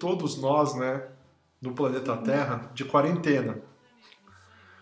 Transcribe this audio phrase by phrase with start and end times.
[0.00, 1.06] todos nós, né,
[1.60, 2.22] no planeta uhum.
[2.22, 3.60] Terra, de quarentena.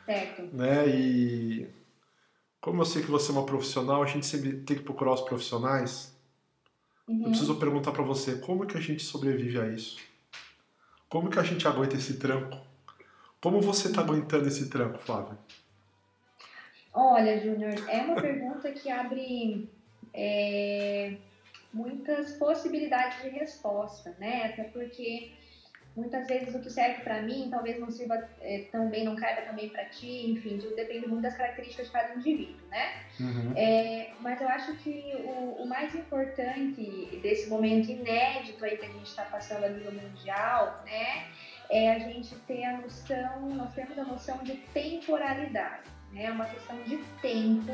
[0.07, 0.43] Certo.
[0.57, 1.69] Né, e
[2.61, 5.21] como eu sei que você é uma profissional, a gente sempre tem que procurar os
[5.21, 6.17] profissionais.
[7.07, 7.25] Uhum.
[7.25, 9.99] Eu preciso perguntar para você, como é que a gente sobrevive a isso?
[11.09, 12.59] Como que a gente aguenta esse tranco?
[13.41, 15.39] Como você está aguentando esse tranco, Flávia?
[16.93, 19.69] Olha, Júnior, é uma pergunta que abre
[20.13, 21.17] é,
[21.73, 24.47] muitas possibilidades de resposta, né?
[24.47, 25.33] Até porque
[25.99, 29.43] muitas vezes o que serve para mim talvez não sirva é, tão bem, não caiba
[29.43, 33.03] também para ti, enfim, depende muito das características de cada indivíduo, né?
[33.19, 33.53] Uhum.
[33.57, 38.91] É, mas eu acho que o, o, mais importante desse momento inédito aí que a
[38.91, 41.27] gente está passando a nível mundial, né?
[41.71, 46.27] É a gente ter a noção, nós temos a noção de temporalidade, né?
[46.27, 47.73] É uma questão de tempo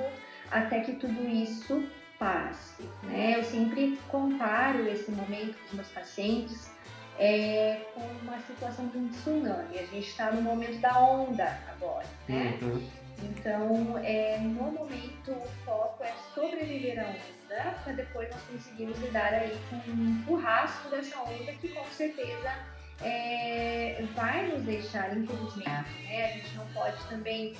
[0.51, 1.87] até que tudo isso
[2.19, 3.39] passe, né?
[3.39, 6.71] Eu sempre comparo esse momento com os meus pacientes
[7.19, 9.79] é, com uma situação de um tsunami.
[9.79, 12.59] A gente está no momento da onda agora, né?
[12.63, 12.89] Uhum.
[13.23, 19.33] Então, é, no momento, o foco é sobreviver à onda, para depois nós conseguirmos lidar
[19.33, 22.55] aí com o rastro dessa onda, que com certeza
[23.01, 26.25] é, vai nos deixar, infelizmente, né?
[26.25, 27.55] A gente não pode também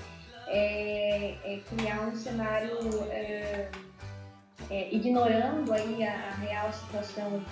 [0.49, 2.79] é, é criar um cenário
[4.71, 7.43] é, ignorando aí a, a real situação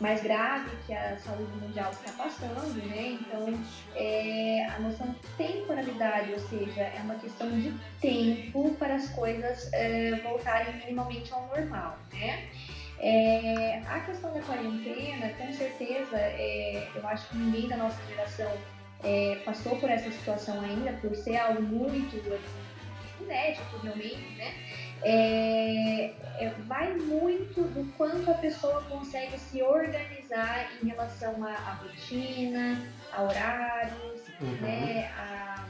[0.00, 3.18] mais grave que a saúde mundial está passando, né?
[3.20, 3.46] Então,
[3.94, 9.72] é, a noção de temporalidade, ou seja, é uma questão de tempo para as coisas
[9.72, 12.48] é, voltarem minimamente ao normal, né?
[12.98, 18.50] É, a questão da quarentena, com certeza, é, eu acho que ninguém da nossa geração
[19.02, 22.16] é, passou por essa situação ainda, por ser algo muito
[23.20, 24.54] inédito realmente, né?
[25.04, 32.82] É, é, vai muito do quanto a pessoa consegue se organizar em relação à, rotina,
[33.12, 34.56] a horários, uhum.
[34.62, 35.66] né, a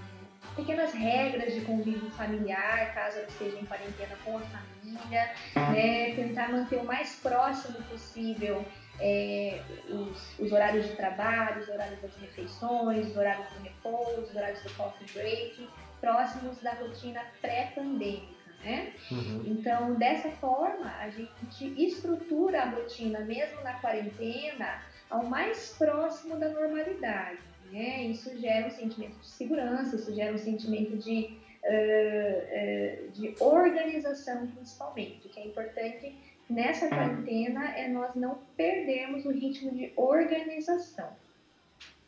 [0.54, 6.52] pequenas regras de convívio familiar, caso ela esteja em quarentena com a família, né, tentar
[6.52, 8.64] manter o mais próximo possível
[9.00, 14.36] é, os, os, horários de trabalho, os horários das refeições, os horários do repouso, os
[14.36, 15.68] horários do coffee break,
[16.00, 18.33] próximos da rotina pré-pandêmica
[18.64, 18.92] né?
[19.10, 19.42] Uhum.
[19.46, 26.48] Então, dessa forma, a gente estrutura a rotina, mesmo na quarentena, ao mais próximo da
[26.48, 27.38] normalidade,
[27.70, 28.04] né?
[28.04, 34.46] Isso gera um sentimento de segurança, isso gera um sentimento de, uh, uh, de organização,
[34.46, 36.14] principalmente, que é importante
[36.48, 41.10] nessa quarentena é nós não perdermos o ritmo de organização.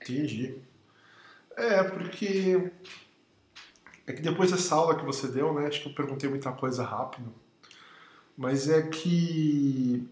[0.01, 0.59] Entendi.
[1.57, 2.71] É, porque
[4.07, 6.85] é que depois dessa aula que você deu, né, acho que eu perguntei muita coisa
[6.85, 7.33] rápido,
[8.37, 10.07] mas é que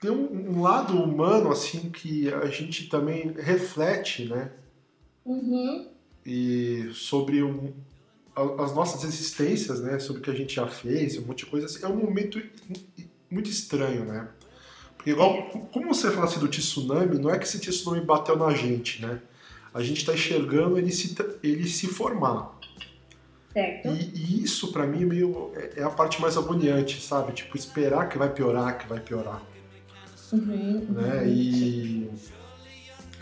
[0.00, 4.50] tem um, um lado humano, assim, que a gente também reflete, né?
[5.24, 5.88] Uhum.
[6.26, 7.72] E sobre um,
[8.58, 10.00] as nossas existências, né?
[10.00, 11.66] Sobre o que a gente já fez, um monte de coisa.
[11.66, 12.42] Assim, é um momento
[13.30, 14.28] muito estranho, né?
[14.96, 18.50] Porque igual, como você fala assim do tsunami, não é que esse tsunami bateu na
[18.50, 19.20] gente, né?
[19.72, 21.14] A gente está enxergando ele se,
[21.44, 22.58] ele se formar.
[23.52, 23.88] Certo.
[23.88, 27.32] E, e isso para mim é meio é, é a parte mais agoniante, sabe?
[27.32, 29.42] Tipo esperar que vai piorar, que vai piorar,
[30.32, 31.22] uhum, né?
[31.22, 31.28] Uhum.
[31.28, 32.10] E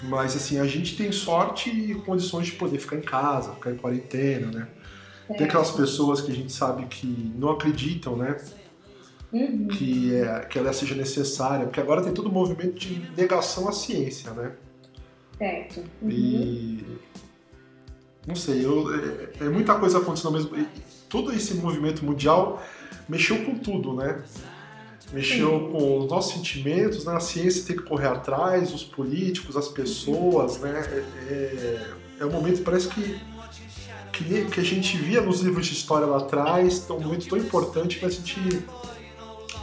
[0.02, 3.76] mas assim a gente tem sorte e condições de poder ficar em casa, ficar em
[3.76, 4.68] quarentena, né?
[5.26, 5.38] Certo.
[5.38, 8.36] Tem aquelas pessoas que a gente sabe que não acreditam, né?
[9.32, 9.68] Uhum.
[9.68, 13.72] Que, é, que ela seja necessária, porque agora tem todo o movimento de negação à
[13.72, 14.52] ciência, né?
[15.38, 15.84] Certo.
[16.02, 16.10] Uhum.
[16.10, 16.84] E
[18.26, 20.66] não sei, eu, é, é, muita coisa acontecendo ao mesmo
[21.08, 22.62] Todo esse movimento mundial
[23.08, 24.22] mexeu com tudo, né?
[25.12, 25.72] Mexeu Sim.
[25.72, 27.16] com os nossos sentimentos, né?
[27.16, 30.80] A ciência tem que correr atrás, os políticos, as pessoas, né?
[31.28, 31.90] É, é,
[32.20, 33.20] é um momento, parece que,
[34.12, 37.38] que, que, a gente via nos livros de história lá atrás, é um momento tão
[37.38, 38.38] importante que a gente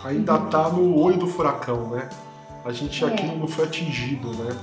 [0.04, 2.10] ainda está no olho do furacão, né?
[2.66, 3.36] A gente aqui é.
[3.36, 4.58] não foi atingido, né?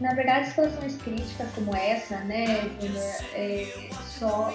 [0.00, 2.70] Na verdade, situações críticas como essa, né,
[3.34, 4.50] é, só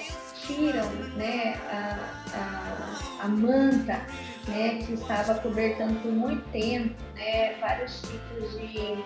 [0.47, 1.99] tiram né, a,
[2.33, 4.01] a, a, manta
[4.47, 9.03] né, que estava cobertando por muito tempo né, vários tipos de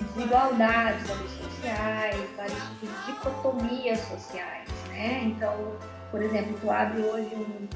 [0.00, 4.68] desigualdades sociais, vários tipos de dicotomias sociais.
[4.88, 5.24] Né?
[5.24, 5.76] Então,
[6.12, 7.68] por exemplo, tu abre hoje um,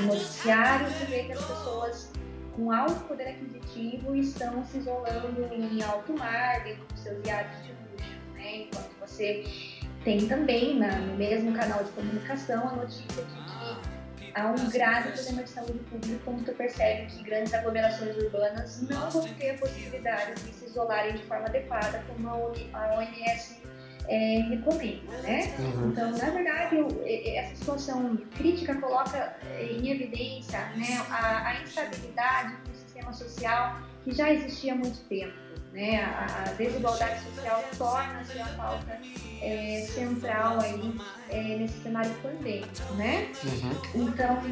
[0.00, 2.12] um noticiário e vê que as pessoas
[2.54, 7.72] com alto poder aquisitivo estão se isolando em alto mar, dentro dos seus iates de
[7.72, 8.56] luxo, né?
[8.56, 9.44] Enquanto você
[10.04, 15.12] tem também na, no mesmo canal de comunicação a notícia de que há um grave
[15.12, 19.58] problema de saúde pública quando tu percebe que grandes aglomerações urbanas não vão ter a
[19.58, 22.36] possibilidade de se isolarem de forma adequada, como a
[22.96, 23.61] OMS
[24.08, 25.54] é, recomenda, né?
[25.58, 25.90] Uhum.
[25.90, 32.76] Então, na verdade, eu, essa situação crítica coloca em evidência né, a, a instabilidade do
[32.76, 35.34] sistema social que já existia há muito tempo.
[35.72, 36.02] Né?
[36.02, 39.00] A, a desigualdade social torna-se a pauta
[39.40, 40.94] é, central aí
[41.30, 43.32] é, nesse cenário pandêmico, né?
[43.42, 44.06] Uhum.
[44.06, 44.42] Então,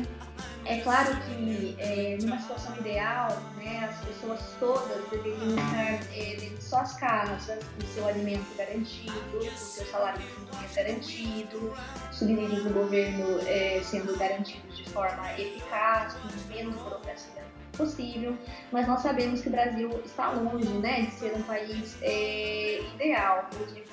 [0.65, 6.61] é claro que é, numa situação ideal, né, as pessoas todas deveriam estar é, em
[6.61, 11.75] suas casas, com seu alimento garantido, com seu salário mínimo garantido,
[12.13, 17.41] subsídios do governo é, sendo garantidos de forma eficaz, com menos burocracia
[17.77, 18.37] possível,
[18.71, 23.49] mas nós sabemos que o Brasil está longe né, de ser um país é, ideal.
[23.59, 23.89] Eu digo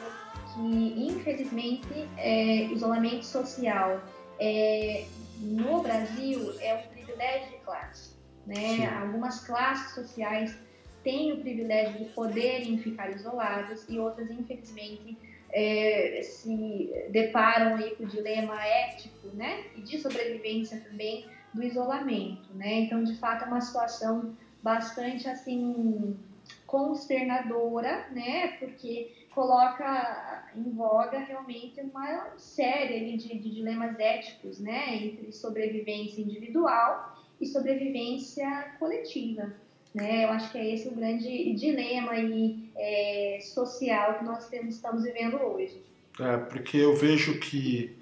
[0.53, 4.01] que, infelizmente, é, isolamento social
[4.39, 5.05] é,
[5.39, 8.11] no Brasil é um privilégio de classe.
[8.45, 8.87] Né?
[9.01, 10.57] Algumas classes sociais
[11.03, 15.17] têm o privilégio de poderem ficar isoladas e outras, infelizmente,
[15.51, 19.65] é, se deparam aí com o dilema ético né?
[19.75, 22.53] e de sobrevivência também do isolamento.
[22.53, 22.81] Né?
[22.81, 26.17] Então, de fato, é uma situação bastante assim
[26.65, 28.57] consternadora, né?
[28.59, 37.15] porque coloca em voga realmente uma série de, de dilemas éticos, né, entre sobrevivência individual
[37.39, 39.53] e sobrevivência coletiva.
[39.93, 40.25] Né?
[40.25, 45.03] Eu acho que é esse o grande dilema aí, é, social que nós temos, estamos
[45.03, 45.83] vivendo hoje.
[46.19, 47.95] É, porque eu vejo que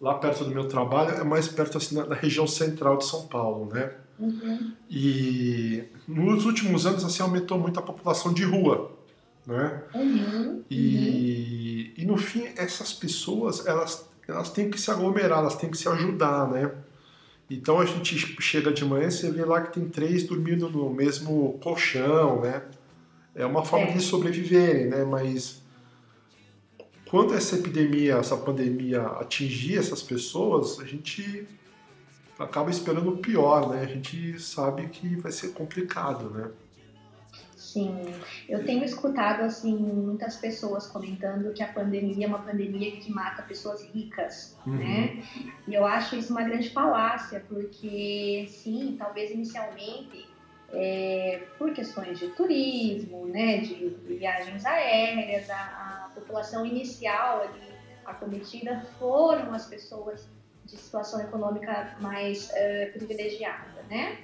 [0.00, 3.72] lá perto do meu trabalho é mais perto assim, da região central de São Paulo,
[3.72, 3.94] né?
[4.18, 4.72] Uhum.
[4.90, 9.00] E nos últimos anos assim aumentou muito a população de rua
[9.46, 9.82] né?
[9.94, 12.02] Uhum, e, uhum.
[12.02, 15.88] e no fim essas pessoas elas elas têm que se aglomerar, elas têm que se
[15.88, 16.70] ajudar, né?
[17.50, 20.90] Então a gente chega de manhã e você vê lá que tem três dormindo no
[20.90, 22.62] mesmo colchão, né?
[23.34, 23.92] É uma forma é.
[23.92, 25.04] de sobreviverem, né?
[25.04, 25.62] Mas
[27.10, 31.46] quando essa epidemia, essa pandemia atingir essas pessoas, a gente
[32.38, 33.82] acaba esperando o pior, né?
[33.82, 36.50] A gente sabe que vai ser complicado, né?
[37.72, 38.02] Sim,
[38.50, 43.42] eu tenho escutado assim muitas pessoas comentando que a pandemia é uma pandemia que mata
[43.42, 44.74] pessoas ricas, uhum.
[44.74, 45.22] né?
[45.66, 50.28] E eu acho isso uma grande falácia, porque sim, talvez inicialmente
[50.70, 57.72] é, por questões de turismo, né, de viagens aéreas, a, a população inicial ali
[58.04, 60.28] acometida foram as pessoas
[60.66, 64.18] de situação econômica mais uh, privilegiada, né?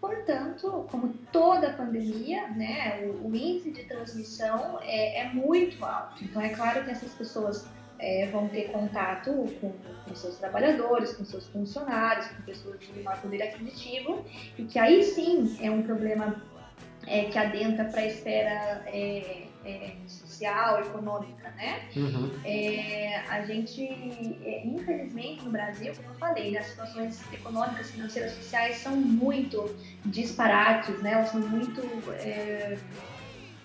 [0.00, 6.22] Portanto, como toda pandemia, né, o, o índice de transmissão é, é, muito alto.
[6.22, 7.66] Então, é claro que essas pessoas
[7.98, 13.20] é, vão ter contato com, com, seus trabalhadores, com seus funcionários, com pessoas de menor
[13.20, 14.24] poder aquisitivo,
[14.56, 16.40] e que aí sim é um problema
[17.06, 21.82] é, que adentra para a esfera é, é, social, econômica, né?
[21.94, 22.30] Uhum.
[22.44, 23.84] É, a gente,
[24.44, 29.74] é, infelizmente, no Brasil, como eu falei, né, as situações econômicas, financeiras, sociais são muito
[30.06, 31.12] disparates, né?
[31.12, 31.82] Elas são muito,
[32.14, 32.78] é,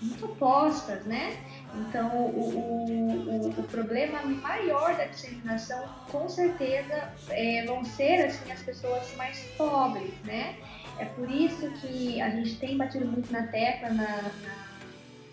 [0.02, 1.38] muito opostas, né?
[1.76, 8.62] Então, o, o, o, problema maior da disseminação, com certeza, é, vão ser assim, as
[8.62, 10.56] pessoas mais pobres, né?
[11.00, 14.63] É por isso que a gente tem batido muito na tecla na, na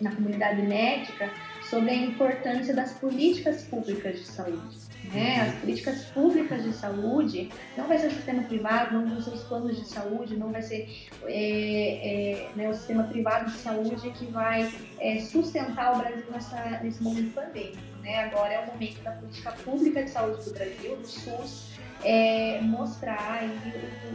[0.01, 1.31] na comunidade médica
[1.69, 4.91] sobre a importância das políticas públicas de saúde.
[5.05, 5.41] Né?
[5.41, 9.43] As políticas públicas de saúde não vai ser o sistema privado, não vão ser os
[9.45, 14.27] planos de saúde, não vai ser é, é, né, o sistema privado de saúde que
[14.27, 17.79] vai é, sustentar o Brasil nessa, nesse momento pandêmico.
[18.03, 18.25] Né?
[18.25, 21.71] Agora é o momento da política pública de saúde do Brasil, do SUS,
[22.05, 23.51] é, mostrar aí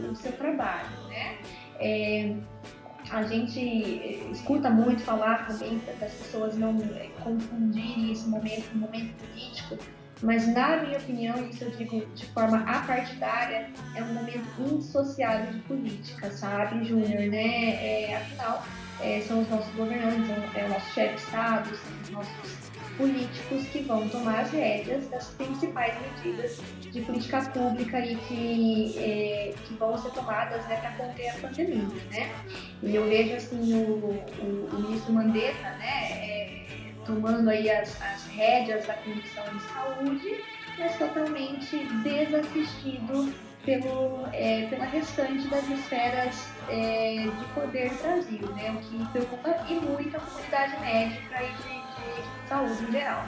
[0.00, 0.88] o, o, seu trabalho.
[1.08, 1.38] Né?
[3.10, 3.60] A gente
[4.32, 9.78] escuta muito falar também das pessoas não é, confundirem esse momento com um momento político,
[10.22, 15.58] mas na minha opinião, isso eu digo de forma apartidária, é um momento insociável de
[15.60, 18.08] política, sabe, Júnior, né?
[18.08, 18.64] É, afinal,
[19.00, 22.55] é, são os nossos governantes, é o nosso chefe de Estado, são os nossos
[22.96, 29.54] políticos que vão tomar as rédeas das principais medidas de política pública e que, é,
[29.64, 31.84] que vão ser tomadas né, para conter a pandemia.
[32.10, 32.30] Né?
[32.82, 36.66] E eu vejo assim, o, o, o ministro Mandetta né, é,
[37.04, 40.44] tomando aí as, as rédeas da Comissão de Saúde,
[40.78, 43.32] mas totalmente desassistido
[43.64, 48.70] pelo, é, pela restante das esferas é, de poder do Brasil, né?
[48.70, 51.85] o que preocupa e muito a comunidade médica e de
[52.48, 53.26] saúde em geral.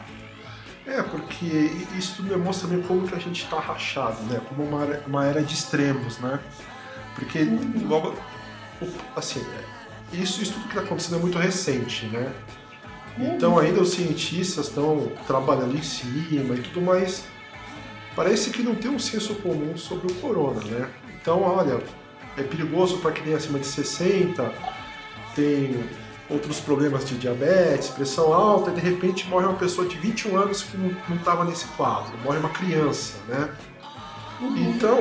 [0.87, 1.46] É, porque
[1.96, 4.40] isso tudo demonstra também como que a gente está rachado, né?
[4.48, 6.40] Como uma, uma era de extremos, né?
[7.14, 7.88] Porque uhum.
[7.88, 8.14] logo,
[9.14, 9.44] assim,
[10.12, 12.32] isso, isso tudo que está acontecendo é muito recente, né?
[13.18, 13.34] Uhum.
[13.34, 17.25] Então ainda os cientistas estão trabalhando em cima e tudo mais.
[18.16, 20.88] Parece que não tem um senso comum sobre o corona, né?
[21.20, 21.80] Então, olha,
[22.37, 24.52] é perigoso para quem é acima de 60,
[25.34, 25.84] tem
[26.30, 30.62] outros problemas de diabetes, pressão alta, e de repente morre uma pessoa de 21 anos
[30.62, 33.49] que não estava nesse quadro, morre uma criança, né?
[34.40, 34.56] Uhum.
[34.56, 34.99] Então,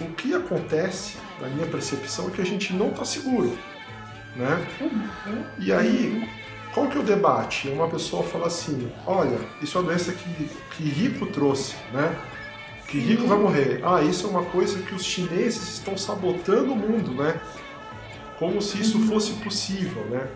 [0.00, 3.56] o que acontece, na minha percepção, é que a gente não está seguro,
[4.36, 4.66] né?
[4.80, 5.44] Uhum.
[5.58, 6.28] E aí,
[6.74, 7.68] qual que é o debate?
[7.68, 12.14] Uma pessoa fala assim, olha, isso é uma doença que, que rico trouxe, né?
[12.88, 13.80] Que rico vai morrer.
[13.84, 17.40] Ah, isso é uma coisa que os chineses estão sabotando o mundo, né?
[18.44, 20.28] Como se isso fosse possível, né?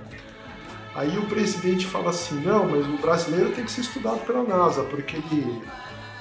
[0.95, 4.83] Aí o presidente fala assim, não, mas o brasileiro tem que ser estudado pela NASA,
[4.85, 5.62] porque ele,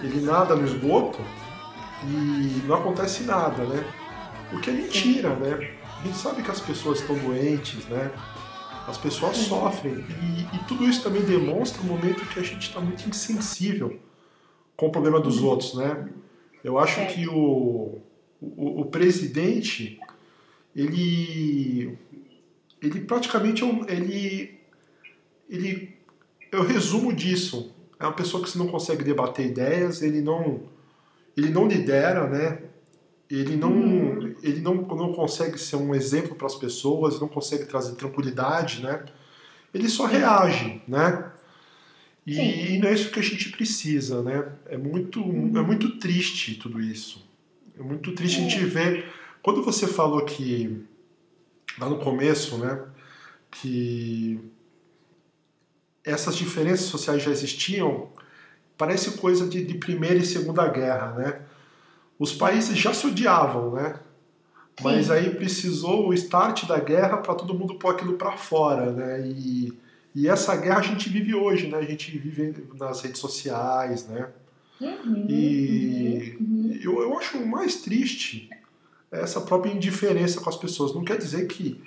[0.02, 1.20] ele nada no esgoto
[2.04, 3.86] e não acontece nada, né?
[4.52, 5.76] O que é mentira, né?
[6.02, 8.12] A gente sabe que as pessoas estão doentes, né?
[8.86, 9.94] As pessoas sofrem.
[9.94, 13.98] E, e tudo isso também demonstra o momento que a gente está muito insensível
[14.76, 15.48] com o problema dos uhum.
[15.48, 16.10] outros, né?
[16.62, 18.02] Eu acho que o,
[18.42, 19.98] o, o presidente
[20.78, 21.98] ele
[22.80, 24.60] ele praticamente é ele
[25.50, 25.98] ele
[26.52, 27.74] eu resumo disso.
[28.00, 30.62] É uma pessoa que não consegue debater ideias ele não
[31.36, 32.62] ele não lidera né?
[33.30, 34.36] Ele não uhum.
[34.44, 39.04] ele não, não consegue ser um exemplo para as pessoas não consegue trazer tranquilidade né?
[39.74, 41.32] Ele só reage né?
[42.26, 44.52] E, e, não é isso que a gente precisa né?
[44.68, 47.26] É muito é muito triste tudo isso.
[47.80, 48.66] É muito triste a gente é.
[48.66, 49.06] ver
[49.42, 50.86] quando você falou que,
[51.80, 52.84] lá no começo, né,
[53.52, 54.40] que
[56.04, 58.10] essas diferenças sociais já existiam,
[58.78, 61.42] parece coisa de, de Primeira e Segunda Guerra, né?
[62.18, 64.00] Os países já se odiavam, né?
[64.82, 65.14] Mas Sim.
[65.14, 69.28] aí precisou o start da guerra para todo mundo pôr aquilo para fora, né?
[69.28, 69.74] E,
[70.14, 71.78] e essa guerra a gente vive hoje, né?
[71.78, 74.30] A gente vive nas redes sociais, né?
[74.80, 76.80] Uhum, e uhum.
[76.82, 78.50] Eu, eu acho o mais triste
[79.12, 80.94] essa própria indiferença com as pessoas.
[80.94, 81.82] Não quer dizer que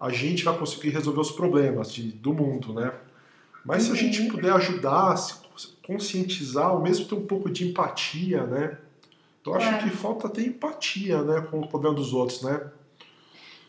[0.00, 2.92] a gente vai conseguir resolver os problemas de, do mundo, né?
[3.64, 4.28] Mas se a gente uhum.
[4.28, 5.34] puder ajudar, se
[5.84, 8.78] conscientizar, ao mesmo ter um pouco de empatia, né?
[9.44, 9.78] Eu acho é.
[9.78, 12.70] que falta ter empatia, né, com o problema dos outros, né?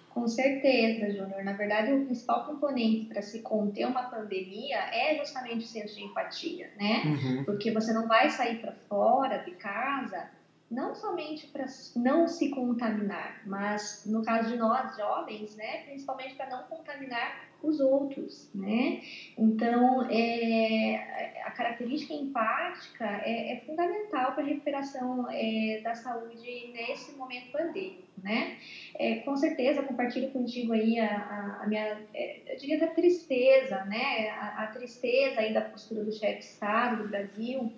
[0.10, 1.44] Com certeza, Júnior.
[1.46, 6.04] Na verdade, o principal componente para se conter uma pandemia é justamente o senso de
[6.04, 7.04] empatia, né?
[7.06, 7.44] Uhum.
[7.46, 10.30] Porque você não vai sair para fora de casa
[10.70, 16.50] não somente para não se contaminar, mas no caso de nós jovens, né, principalmente para
[16.50, 19.02] não contaminar os outros, né?
[19.38, 27.18] Então, é, a característica empática é, é fundamental para a recuperação é, da saúde nesse
[27.18, 28.58] momento pandêmico, né?
[28.96, 34.30] É, com certeza, compartilho contigo aí a, a, minha, é, eu diria da tristeza, né?
[34.30, 37.74] A, a tristeza aí da postura do chefe de Estado do Brasil,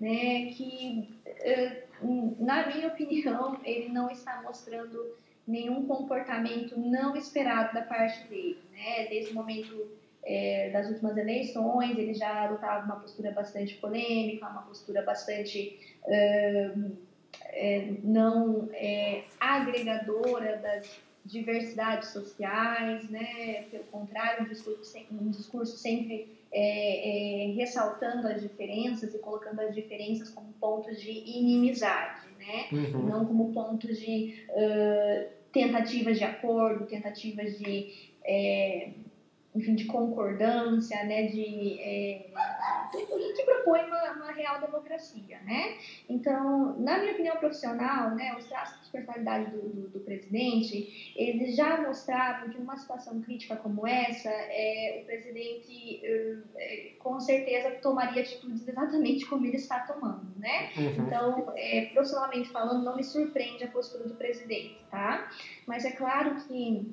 [0.00, 0.46] né?
[0.52, 1.83] Que é,
[2.38, 9.06] na minha opinião, ele não está mostrando nenhum comportamento não esperado da parte dele, né?
[9.08, 9.90] Desde o momento
[10.22, 16.72] é, das últimas eleições, ele já adotava uma postura bastante polêmica, uma postura bastante é,
[18.02, 23.64] não é, agregadora das diversidades sociais, né?
[23.70, 29.74] Pelo contrário, um discurso, um discurso sempre é, é, ressaltando as diferenças e colocando as
[29.74, 32.68] diferenças como pontos de inimizade, né?
[32.70, 33.06] Uhum.
[33.06, 38.90] Não como pontos de uh, tentativas de acordo, tentativas de é,
[39.54, 42.26] enfim, de concordância, né, de, é,
[43.36, 45.76] que propõe uma, uma, real democracia, né?
[46.08, 51.54] Então, na minha opinião profissional, né, os traços de personalidade do, do, do, presidente, eles
[51.54, 56.00] já mostravam que numa situação crítica como essa, é, o presidente
[56.56, 60.70] é, com certeza tomaria atitudes exatamente como ele está tomando, né?
[60.76, 61.06] Uhum.
[61.06, 65.30] Então, é, profissionalmente falando, não me surpreende a postura do presidente, tá?
[65.66, 66.92] Mas é claro que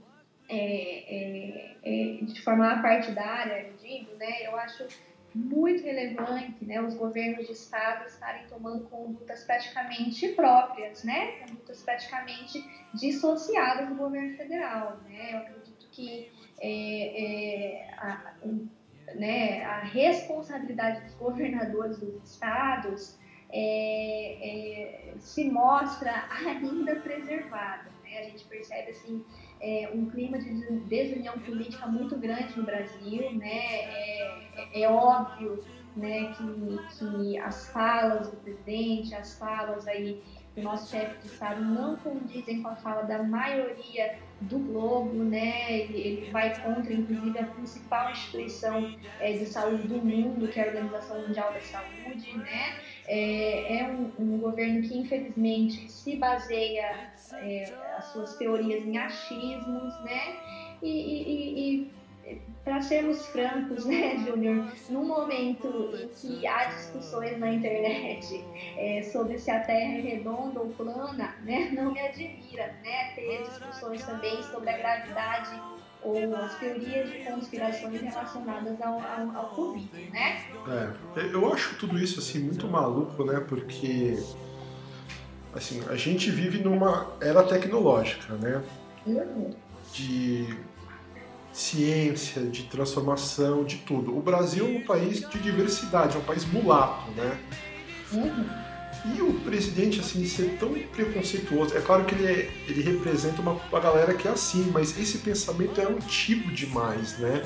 [0.51, 4.86] é, é, é, de forma partidária, eu digo, né, eu acho
[5.34, 12.62] muito relevante né, os governos de estado estarem tomando condutas praticamente próprias, né, condutas praticamente
[12.93, 15.00] dissociadas do governo federal.
[15.05, 15.34] Né?
[15.34, 16.29] Eu acredito que
[16.60, 18.34] é, é, a,
[19.15, 23.17] né, a responsabilidade dos governadores dos estados
[23.53, 27.89] é, se mostra ainda preservada.
[28.03, 28.20] Né?
[28.20, 29.25] A gente percebe assim
[29.62, 33.46] é, um clima de desunião política muito grande no Brasil, né?
[33.48, 35.63] É, é, é óbvio
[35.96, 40.22] né, que, que as falas do presidente, as falas aí
[40.56, 45.72] do nosso chefe de Estado não condizem com a fala da maioria do globo, né?
[45.72, 50.63] Ele, ele vai contra, inclusive, a principal instituição é, de saúde do mundo, que é
[50.63, 52.75] a Organização Mundial da Saúde, né?
[53.08, 60.03] É, é um, um, governo que, infelizmente, se baseia é, as suas teorias em achismos,
[60.03, 60.35] né?
[60.81, 61.91] e, e, e
[62.63, 68.43] para sermos francos, né, Júnior, num momento em que há discussões na internet
[68.77, 73.43] é, sobre se a Terra é redonda ou plana, né, não me admira, né, ter
[73.43, 75.61] discussões também sobre a gravidade
[76.03, 80.43] ou as teorias de conspirações relacionadas ao, ao, ao Covid, né?
[81.15, 84.17] É, eu acho tudo isso assim muito maluco, né, porque
[85.55, 88.62] assim a gente vive numa era tecnológica, né?
[89.05, 89.51] Uhum.
[89.93, 90.58] De
[91.51, 94.17] ciência, de transformação, de tudo.
[94.17, 97.38] O Brasil é um país de diversidade, é um país mulato, né?
[98.13, 98.72] Uhum.
[99.15, 103.53] E o presidente, assim, ser tão preconceituoso, é claro que ele, é, ele representa uma,
[103.53, 107.41] uma galera que é assim, mas esse pensamento é antigo demais, né?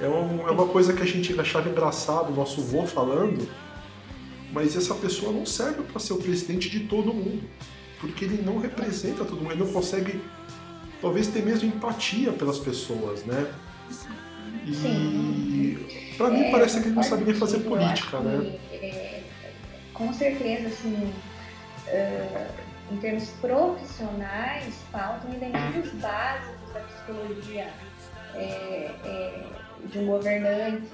[0.00, 3.48] É, um, é uma coisa que a gente achava engraçado, nosso vô falando,
[4.54, 7.42] mas essa pessoa não serve para ser o presidente de todo mundo,
[8.00, 10.20] porque ele não representa todo mundo, ele não consegue
[11.02, 13.52] talvez ter mesmo empatia pelas pessoas, né?
[14.64, 18.58] E para mim é, parece que ele não sabe nem fazer política, né?
[18.72, 19.22] É,
[19.92, 21.12] com certeza, assim,
[21.88, 22.46] uh,
[22.92, 27.68] em termos profissionais, faltam elementos básicos da psicologia
[28.34, 29.44] é, é
[29.86, 30.88] de um governante.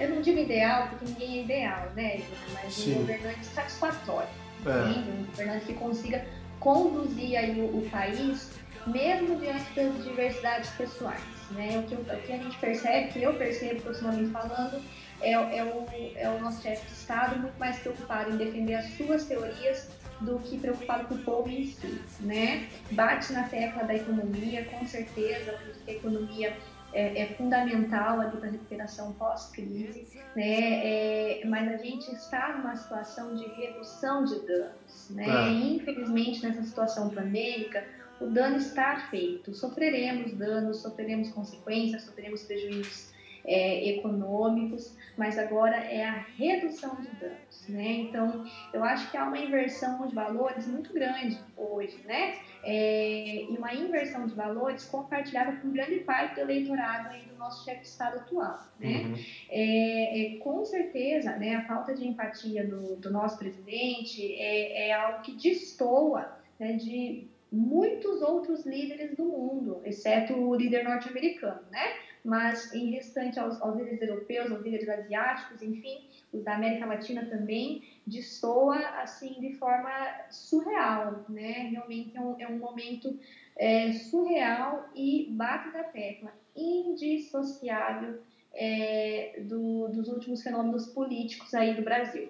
[0.00, 2.20] Eu não digo ideal, porque ninguém é ideal, né?
[2.54, 2.94] Mas Sim.
[2.94, 4.28] um governante satisfatório.
[4.66, 4.70] É.
[4.70, 6.24] Um governante que consiga
[6.58, 8.50] conduzir aí o, o país,
[8.86, 11.20] mesmo diante das diversidades pessoais.
[11.50, 11.78] Né?
[11.78, 14.82] O, que, o que a gente percebe, que eu percebo profissionalmente falando,
[15.20, 15.86] é, é, o,
[16.16, 19.88] é o nosso chefe de Estado muito mais preocupado em defender as suas teorias
[20.20, 22.68] do que preocupado com o povo em si, né?
[22.90, 26.56] Bate na tecla da economia, com certeza, porque a economia
[26.92, 31.40] é, é fundamental ali para a recuperação pós-crise, né?
[31.40, 35.26] É, mas a gente está numa situação de redução de danos, né?
[35.28, 35.52] É.
[35.52, 37.84] Infelizmente, nessa situação pandêmica,
[38.20, 39.54] o dano está feito.
[39.54, 43.10] Sofreremos danos, sofreremos consequências, sofreremos prejuízos
[43.44, 47.92] é, econômicos, mas agora é a redução de danos, né?
[47.92, 52.38] Então, eu acho que há uma inversão de valores muito grande hoje, né?
[52.62, 57.64] É, e uma inversão de valores compartilhada com grande parte do eleitorado aí do nosso
[57.64, 59.02] chefe de Estado atual, né?
[59.04, 59.14] Uhum.
[59.48, 64.92] É, é, com certeza, né, a falta de empatia do, do nosso presidente é, é
[64.92, 71.94] algo que destoa né, de muitos outros líderes do mundo, exceto o líder norte-americano, né?
[72.24, 77.24] Mas em restante aos, aos, líderes europeus, aos líderes asiáticos, enfim, os da América Latina
[77.26, 79.90] também, destoa assim de forma
[80.30, 81.70] surreal, né?
[81.70, 83.18] Realmente é um, é um momento
[83.56, 88.20] é, surreal e bate da tecla, indissociável
[88.52, 92.28] é, do, dos últimos fenômenos políticos aí do Brasil.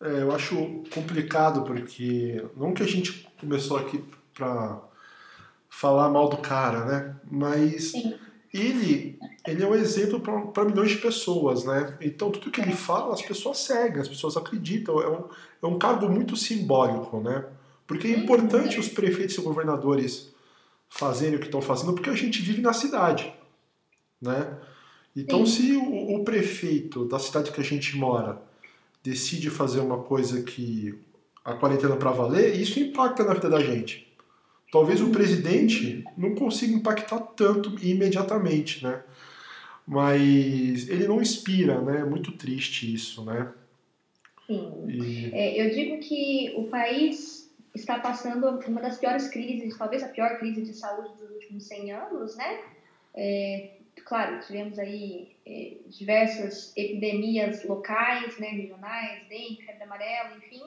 [0.00, 4.02] É, eu acho complicado porque não que a gente começou aqui
[4.34, 4.80] para
[5.68, 7.16] falar mal do cara, né?
[7.30, 8.18] Mas Sim.
[8.52, 10.20] Ele ele é um exemplo
[10.52, 11.96] para milhões de pessoas, né?
[12.00, 15.00] Então tudo que ele fala as pessoas seguem, as pessoas acreditam.
[15.00, 15.24] É um,
[15.62, 17.44] é um cargo muito simbólico, né?
[17.86, 20.32] Porque é importante os prefeitos e governadores
[20.88, 23.32] fazerem o que estão fazendo, porque a gente vive na cidade,
[24.20, 24.58] né?
[25.16, 25.52] Então, Sim.
[25.52, 28.40] se o, o, prefeito da cidade que a gente mora
[29.02, 30.98] decide fazer uma coisa que
[31.44, 34.11] a quarentena para valer, isso impacta na vida da gente.
[34.72, 39.02] Talvez o presidente não consiga impactar tanto imediatamente, né?
[39.86, 42.00] Mas ele não inspira, né?
[42.00, 43.52] É muito triste isso, né?
[44.46, 44.86] Sim.
[44.88, 45.30] E...
[45.30, 50.38] É, eu digo que o país está passando uma das piores crises, talvez a pior
[50.38, 52.60] crise de saúde dos últimos 100 anos, né?
[53.14, 53.72] É,
[54.06, 60.62] claro, tivemos aí é, diversas epidemias locais, né, regionais, dengue, febre amarela, enfim,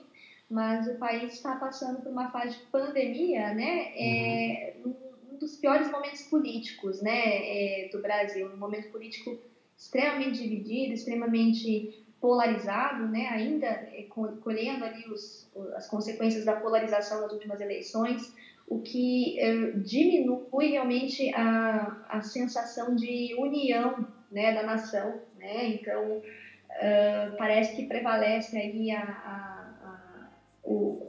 [0.50, 3.92] mas o país está passando por uma fase de pandemia, né?
[3.96, 4.96] É, uhum.
[5.32, 9.38] um dos piores momentos políticos, né, é, do Brasil, um momento político
[9.78, 13.28] extremamente dividido, extremamente polarizado, né?
[13.28, 14.08] Ainda é,
[14.42, 18.34] colhendo ali os, as consequências da polarização das últimas eleições,
[18.68, 25.68] o que é, diminui realmente a, a sensação de união, né, da nação, né?
[25.70, 29.55] Então uh, parece que prevalece aí a, a
[30.66, 31.08] o,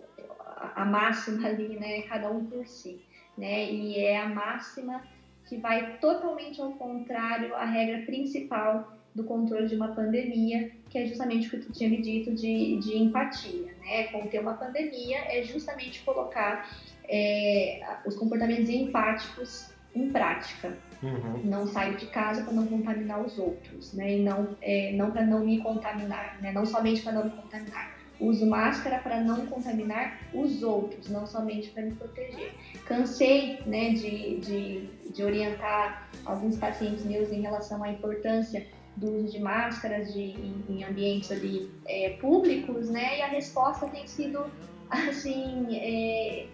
[0.74, 2.02] a máxima ali, né?
[2.02, 3.00] Cada um por si,
[3.36, 3.70] né?
[3.70, 5.02] E é a máxima
[5.48, 11.06] que vai totalmente ao contrário à regra principal do controle de uma pandemia, que é
[11.06, 14.04] justamente o que tu tinha me dito de, de empatia, né?
[14.08, 16.70] Conter uma pandemia é justamente colocar
[17.08, 20.76] é, os comportamentos empáticos em prática.
[21.02, 21.40] Uhum.
[21.44, 24.18] Não saio de casa para não contaminar os outros, né?
[24.18, 26.52] E não, é, não para não me contaminar, né?
[26.52, 27.95] Não somente para não me contaminar.
[28.18, 32.54] Uso máscara para não contaminar os outros, não somente para me proteger.
[32.86, 39.32] Cansei né, de, de, de orientar alguns pacientes meus em relação à importância do uso
[39.32, 43.18] de máscaras de, em, em ambientes ali é, públicos, né?
[43.18, 44.46] E a resposta tem sido
[44.90, 46.46] assim é,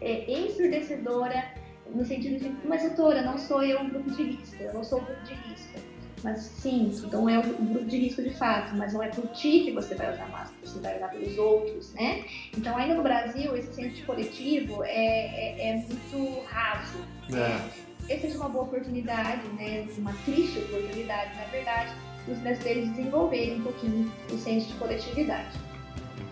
[0.00, 1.52] é, ensurdecedora
[1.94, 5.00] no sentido de, mas doutora, não sou eu um grupo de risco, eu não sou
[5.00, 5.78] o grupo de risco.
[6.22, 9.60] Mas sim, então é um grupo de risco de fato, mas não é por ti
[9.60, 12.24] que você vai usar máscara, você vai usar pelos outros, né?
[12.56, 16.98] Então ainda no Brasil esse senso coletivo é, é, é muito raso.
[17.32, 21.92] É essa é uma boa oportunidade, né, uma triste oportunidade, na verdade,
[22.26, 25.58] dos brasileiros desenvolverem um pouquinho o senso de coletividade.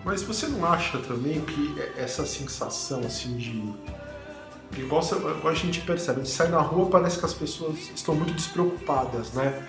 [0.05, 3.75] Mas você não acha também que essa sensação assim de
[4.77, 8.15] igual, igual a gente percebe, a gente sai na rua parece que as pessoas estão
[8.15, 9.63] muito despreocupadas, né?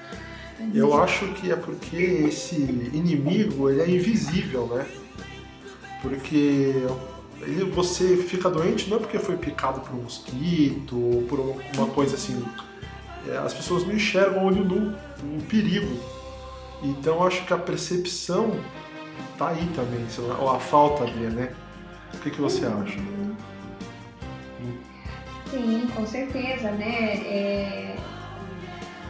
[0.60, 0.72] Uhum.
[0.74, 4.86] Eu acho que é porque esse inimigo ele é invisível, né?
[6.02, 6.74] Porque
[7.42, 11.88] ele, você fica doente não é porque foi picado por um mosquito ou por uma
[11.88, 12.44] coisa assim.
[13.28, 16.00] É, as pessoas não enxergam olho nu, um perigo.
[16.82, 18.60] Então acho que a percepção
[19.38, 20.06] tá aí também,
[20.40, 21.54] ou a falta dele, né?
[22.14, 23.00] O que, que você acha?
[25.50, 27.14] Sim, com certeza, né?
[27.26, 27.96] É...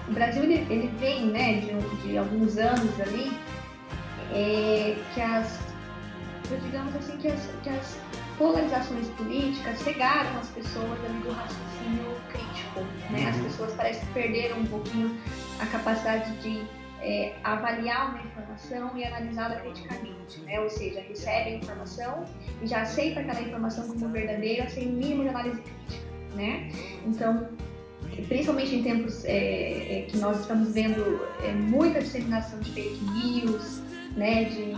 [0.08, 3.30] O Brasil ele, ele vem, né, de, de alguns anos ali,
[4.34, 5.60] é, que as,
[6.63, 8.00] digamos assim, que as, que as
[8.38, 12.82] polarizações políticas cegaram as pessoas ali do raciocínio crítico.
[13.12, 13.28] Né?
[13.30, 13.43] As uhum.
[13.43, 15.19] pessoas parecem que perderam um pouquinho
[15.60, 16.65] a capacidade de
[17.02, 20.60] é, avaliar uma informação e analisá-la criticamente, né?
[20.60, 22.26] ou seja, recebe a informação
[22.62, 26.07] e já aceita aquela informação como verdadeira sem o mínimo de análise crítica.
[26.38, 26.71] Né?
[27.06, 27.47] Então,
[28.28, 33.82] principalmente em tempos é, é, que nós estamos vendo é, muita disseminação de fake news,
[34.15, 34.43] né?
[34.45, 34.71] de,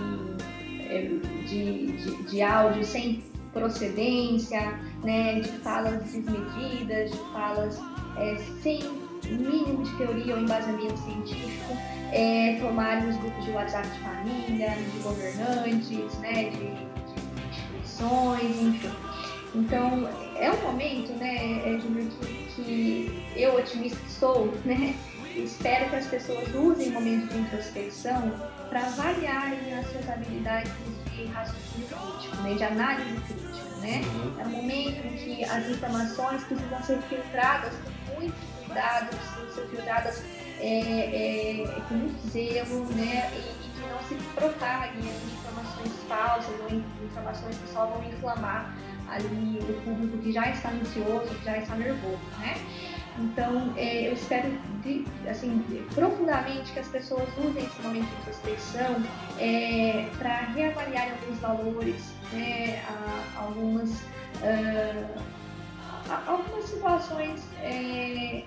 [0.89, 1.02] é,
[1.45, 7.80] de, de, de áudio sem procedência, né, de falas desmedidas, de falas
[8.17, 8.80] é, sem
[9.26, 11.74] mínimo de teoria ou embasamento científico,
[12.12, 19.09] é, tomarem os grupos de WhatsApp de família, de governantes, né, de, de instituições, enfim.
[19.56, 24.96] Então, é um momento, né, Júnior, que, que eu, otimista que sou, né,
[25.36, 28.32] espero que as pessoas usem momentos de introspecção
[28.70, 30.72] para avaliarem as suas habilidades
[31.16, 33.70] de raciocínio crítico, né, de análise crítica.
[33.80, 34.02] Né?
[34.38, 37.74] É um momento em que as informações precisam ser filtradas
[38.06, 38.36] com muito
[38.66, 40.24] cuidado, precisam ser filtradas
[40.60, 43.32] é, é, com muito zelo, né?
[43.34, 45.02] E, e, que não se propaguem
[45.34, 48.76] informações falsas ou informações que só vão inflamar
[49.12, 52.56] ali o público que já está ansioso, que já está nervoso, né?
[53.19, 54.50] Então, é, eu espero
[54.82, 55.62] de, assim,
[55.93, 59.04] profundamente que as pessoas usem esse momento de introspecção
[59.38, 65.22] é, para reavaliar alguns valores, né, a, algumas, uh,
[66.10, 68.43] a, algumas situações é,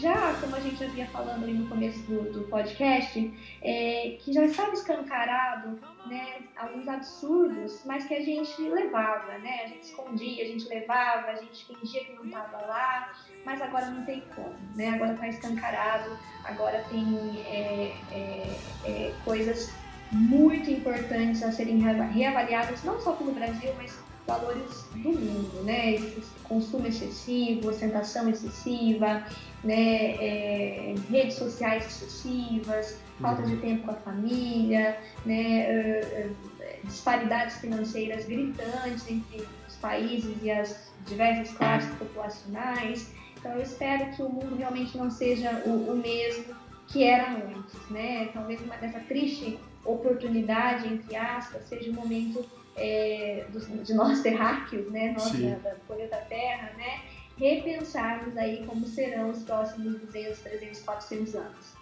[0.00, 3.32] já, como a gente havia falando ali no começo do, do podcast,
[3.62, 9.68] é, que já estava escancarado, né, alguns absurdos, mas que a gente levava, né, a
[9.68, 13.12] gente escondia, a gente levava, a gente fingia que não estava lá,
[13.44, 19.72] mas agora não tem como, né, agora está escancarado, agora tem é, é, é, coisas
[20.12, 25.96] muito importantes a serem reavaliadas, não só pelo Brasil, mas valores do mundo, né?
[26.44, 29.24] Consumo excessivo, ostentação excessiva,
[29.62, 30.14] né?
[30.16, 33.60] É, redes sociais excessivas, falta de uhum.
[33.60, 35.66] tempo com a família, né?
[35.70, 43.12] Uh, disparidades financeiras gritantes entre os países e as diversas classes populacionais.
[43.38, 46.54] Então eu espero que o mundo realmente não seja o, o mesmo
[46.88, 48.28] que era antes, né?
[48.32, 52.44] Talvez uma dessa triste oportunidade, entre aspas, seja o um momento
[52.76, 53.46] é,
[53.82, 57.00] de nós terráqueos, né, nós da, do planeta Terra, né,
[57.36, 61.76] repensarmos aí como serão os próximos 200, 300, 400 anos.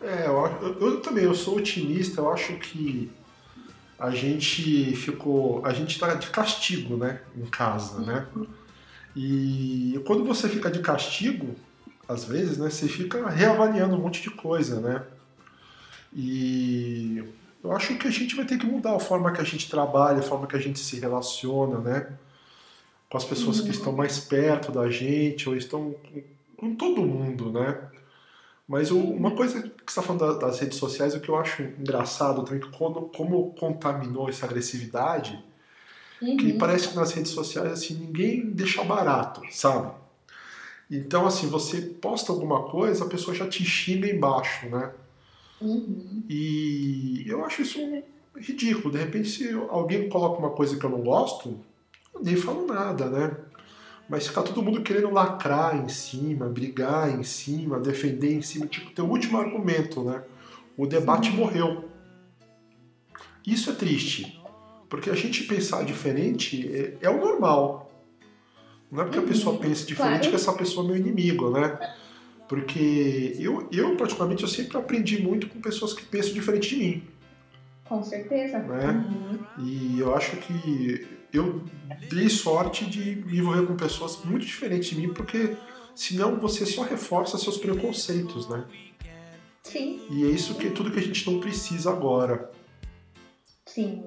[0.00, 3.10] É, eu, eu, eu também, eu sou otimista, eu acho que
[3.98, 8.26] a gente ficou, a gente está de castigo, né, em casa, né,
[9.14, 11.54] e quando você fica de castigo,
[12.08, 15.04] às vezes, né, você fica reavaliando um monte de coisa, né,
[16.14, 17.22] e
[17.62, 20.18] eu acho que a gente vai ter que mudar a forma que a gente trabalha,
[20.18, 22.12] a forma que a gente se relaciona, né?
[23.08, 23.66] Com as pessoas uhum.
[23.66, 25.94] que estão mais perto da gente, ou estão
[26.56, 27.78] com todo mundo, né?
[28.66, 31.62] Mas o, uma coisa que você está falando das redes sociais, o que eu acho
[31.62, 35.38] engraçado também, quando, como contaminou essa agressividade,
[36.20, 36.36] uhum.
[36.36, 39.92] que parece que nas redes sociais assim ninguém deixa barato, sabe?
[40.90, 44.92] Então, assim, você posta alguma coisa, a pessoa já te xinga embaixo, né?
[45.62, 46.22] Uhum.
[46.28, 47.78] E eu acho isso
[48.36, 48.92] ridículo.
[48.92, 51.58] De repente, se alguém coloca uma coisa que eu não gosto,
[52.14, 53.36] eu nem falo nada, né?
[54.08, 58.90] Mas ficar todo mundo querendo lacrar em cima, brigar em cima, defender em cima, tipo,
[58.90, 60.22] ter o último argumento, né?
[60.76, 61.36] O debate Sim.
[61.36, 61.88] morreu.
[63.46, 64.40] Isso é triste,
[64.88, 67.90] porque a gente pensar diferente é, é o normal.
[68.90, 69.60] Não é porque a pessoa uhum.
[69.60, 70.30] pense diferente claro.
[70.30, 71.78] que essa pessoa é meu inimigo, né?
[72.52, 77.02] Porque eu, eu, particularmente, eu sempre aprendi muito com pessoas que pensam diferente de mim.
[77.86, 78.58] Com certeza.
[78.58, 78.88] Né?
[79.08, 79.64] Uhum.
[79.64, 81.64] E eu acho que eu
[82.10, 85.56] dei sorte de me envolver com pessoas muito diferentes de mim, porque
[85.94, 88.66] senão você só reforça seus preconceitos, né?
[89.62, 90.02] Sim.
[90.10, 92.50] E é isso que tudo que a gente não precisa agora.
[93.64, 94.04] Sim.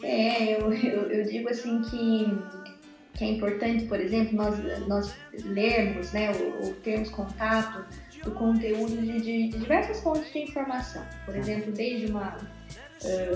[0.00, 2.38] É, é eu, eu, eu digo assim que
[3.14, 7.84] que é importante, por exemplo, nós, nós lermos, né, ou, ou termos contato
[8.24, 11.04] do conteúdo de, de, de, diversas fontes de informação.
[11.24, 12.36] Por exemplo, desde uma,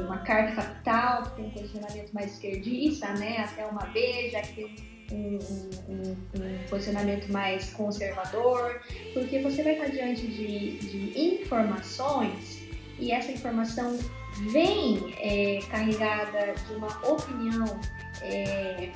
[0.05, 5.07] uma carta capital, que tem um posicionamento mais esquerdista, né, até uma Veja, que tem
[5.13, 5.39] um,
[5.89, 8.81] um, um, posicionamento mais conservador,
[9.15, 12.59] porque você vai estar diante de, de informações
[12.99, 13.97] e essa informação
[14.51, 17.81] vem é, carregada de uma opinião
[18.23, 18.91] é,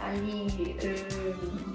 [0.00, 1.72] ali um,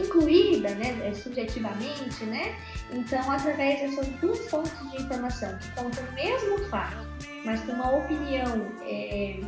[0.00, 2.54] incluída, né, subjetivamente, né?
[2.92, 7.06] Então, através dessas duas fontes de informação que contam o mesmo fato,
[7.44, 9.40] mas com uma opinião é,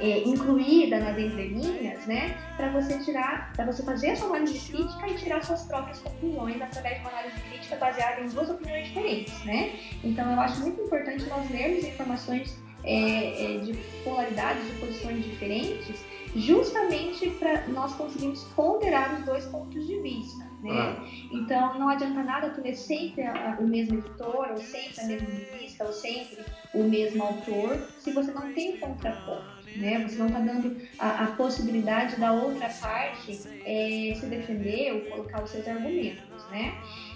[0.00, 5.08] é, incluída nas entrelinhas, né, para você tirar, para você fazer a sua análise crítica
[5.08, 9.44] e tirar suas próprias conclusões através de uma análise crítica baseada em duas opiniões diferentes,
[9.44, 9.78] né?
[10.02, 16.02] Então, eu acho muito importante nós lermos informações é, é de polaridades, de posições diferentes,
[16.34, 20.50] justamente para nós conseguirmos ponderar os dois pontos de vista.
[20.62, 20.72] Né?
[20.72, 21.04] Ah.
[21.32, 25.28] Então não adianta nada tu ler sempre a, o mesmo editor, ou sempre a mesma
[25.28, 29.60] revista, ou sempre o mesmo autor, se você não tem contraponto.
[29.76, 30.06] Né?
[30.06, 35.42] Você não está dando a, a, possibilidade da outra parte é, se defender ou colocar
[35.42, 36.44] os seus argumentos.
[36.50, 36.74] Né?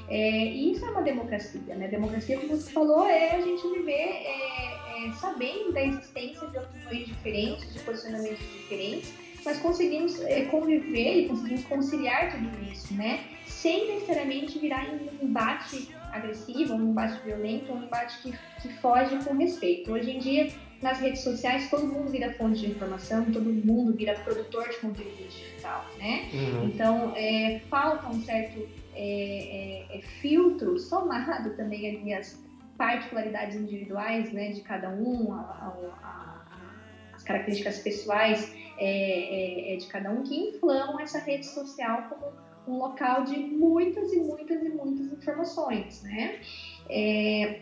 [0.09, 1.75] É, e isso é uma democracia.
[1.75, 1.89] Né?
[1.89, 4.74] Democracia, como você falou, é a gente viver é,
[5.05, 9.13] é, sabendo da existência de opiniões diferentes, de posicionamentos diferentes,
[9.45, 13.25] mas conseguimos é, conviver e conseguimos conciliar tudo isso, né?
[13.47, 19.17] Sem necessariamente virar em um embate agressivo, um embate violento, um embate que, que foge
[19.25, 19.93] com respeito.
[19.93, 24.15] Hoje em dia, nas redes sociais, todo mundo vira fonte de informação, todo mundo vira
[24.15, 26.29] produtor de conteúdo digital, né?
[26.33, 26.67] Uhum.
[26.67, 32.44] Então, é, falta um certo é, é, é filtro somado também às minhas
[32.77, 35.67] particularidades individuais, né, de cada um, a, a,
[36.03, 42.09] a, as características pessoais é, é, é, de cada um, que inflamam essa rede social
[42.09, 46.41] como um local de muitas e muitas e muitas informações, né?
[46.89, 47.61] É,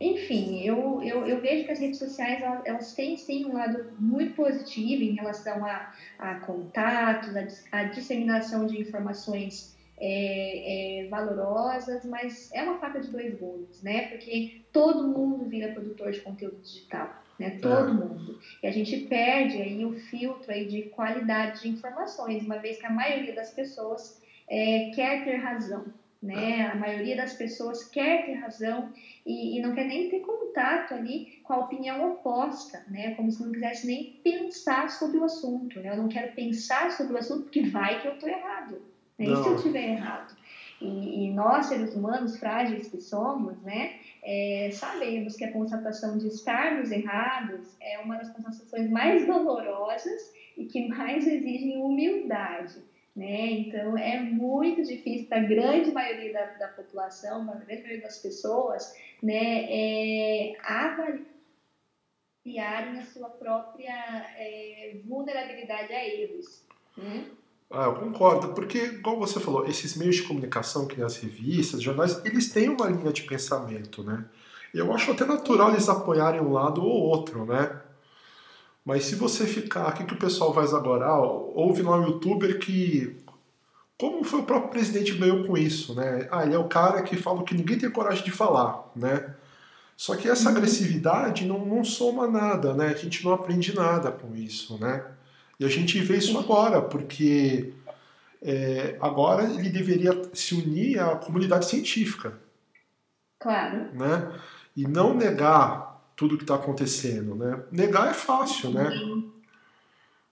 [0.00, 3.92] enfim, eu, eu, eu, vejo que as redes sociais elas, elas, têm sim um lado
[3.98, 12.04] muito positivo em relação a, a contatos, a, a disseminação de informações é, é, valorosas,
[12.06, 14.08] mas é uma faca de dois gumes, né?
[14.08, 17.58] Porque todo mundo vira produtor de conteúdo digital, né?
[17.60, 17.92] Todo é.
[17.92, 18.40] mundo.
[18.62, 22.86] E a gente perde aí o filtro aí de qualidade de informações, uma vez que
[22.86, 25.84] a maioria das pessoas é, quer ter razão,
[26.22, 26.70] né?
[26.72, 28.90] A maioria das pessoas quer ter razão
[29.26, 33.14] e, e, não quer nem ter contato ali com a opinião oposta, né?
[33.16, 35.90] Como se não quisesse nem pensar sobre o assunto, né?
[35.90, 38.80] Eu não quero pensar sobre o assunto porque vai que eu estou errado.
[39.20, 39.26] Né?
[39.26, 40.34] E se eu estiver errado?
[40.80, 46.28] E, e, nós, seres humanos frágeis que somos, né, é, sabemos que a constatação de
[46.28, 52.78] estarmos errados é uma das constatações mais dolorosas e que mais exigem humildade.
[53.14, 53.46] Né?
[53.50, 58.04] Então, é muito difícil para a grande maioria da, da população, para a grande maioria
[58.04, 61.28] das pessoas, né, é, avaliarem
[62.98, 63.92] a sua própria
[64.38, 66.64] é, vulnerabilidade a erros.
[66.96, 67.26] Né?
[67.70, 71.80] Ah, eu concordo, porque, igual você falou, esses meios de comunicação, que nem as revistas,
[71.80, 74.24] jornais, eles têm uma linha de pensamento, né?
[74.74, 77.80] Eu acho até natural eles apoiarem um lado ou outro, né?
[78.84, 81.06] Mas se você ficar, o que, que o pessoal faz agora?
[81.06, 83.16] Ah, houve lá um youtuber que.
[83.98, 86.26] Como foi o próprio presidente que ganhou com isso, né?
[86.30, 89.34] Ah, ele é o cara que fala o que ninguém tem coragem de falar, né?
[89.96, 90.56] Só que essa uhum.
[90.56, 92.86] agressividade não, não soma nada, né?
[92.88, 95.04] A gente não aprende nada com isso, né?
[95.60, 97.74] E a gente vê isso agora, porque
[98.40, 102.32] é, agora ele deveria se unir à comunidade científica.
[103.38, 103.92] Claro.
[103.92, 104.32] Né?
[104.74, 107.34] E não negar tudo que está acontecendo.
[107.34, 107.62] Né?
[107.70, 108.90] Negar é fácil, né?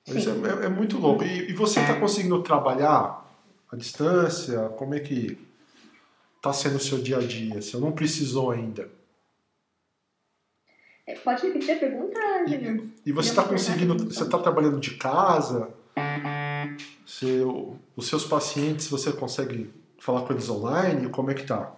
[0.08, 1.22] Mas é, é, é, muito louco.
[1.22, 3.30] E, e você está conseguindo trabalhar
[3.70, 4.70] à distância?
[4.78, 5.38] Como é que
[6.36, 7.60] está sendo o seu dia a dia?
[7.60, 8.88] Você não precisou ainda?
[11.08, 12.86] É, pode repetir a pergunta, Júnior?
[13.04, 13.96] E, e você está conseguindo.
[13.96, 15.70] Você está trabalhando de casa?
[17.06, 17.40] Você,
[17.96, 21.08] os seus pacientes, você consegue falar com eles online?
[21.08, 21.74] Como é que tá?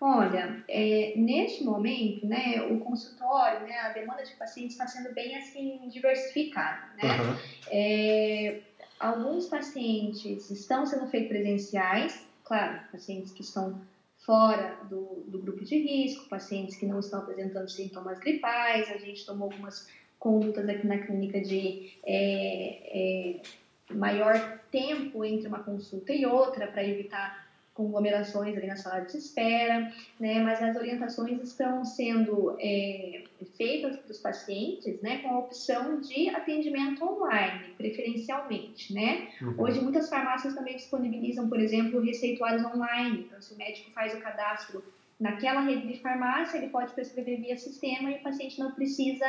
[0.00, 5.36] Olha, é, neste momento, né, o consultório, né, a demanda de pacientes está sendo bem
[5.36, 7.20] assim diversificada, né?
[7.20, 7.36] Uhum.
[7.70, 8.60] É,
[8.98, 13.80] alguns pacientes estão sendo feitos presenciais, claro, pacientes que estão
[14.20, 19.24] fora do, do grupo de risco, pacientes que não estão apresentando sintomas gripais, a gente
[19.24, 26.24] tomou algumas condutas aqui na clínica de é, é maior tempo entre uma consulta e
[26.26, 27.49] outra para evitar
[27.80, 30.40] conglomerações ali na sala de espera, né?
[30.40, 33.22] Mas as orientações estão sendo é,
[33.56, 35.18] feitas para os pacientes, né?
[35.18, 39.28] Com a opção de atendimento online, preferencialmente, né?
[39.40, 39.54] Uhum.
[39.58, 43.24] Hoje muitas farmácias também disponibilizam, por exemplo, receituários online.
[43.26, 44.84] Então, se o médico faz o cadastro
[45.18, 49.26] naquela rede de farmácia, ele pode prescrever via sistema e o paciente não precisa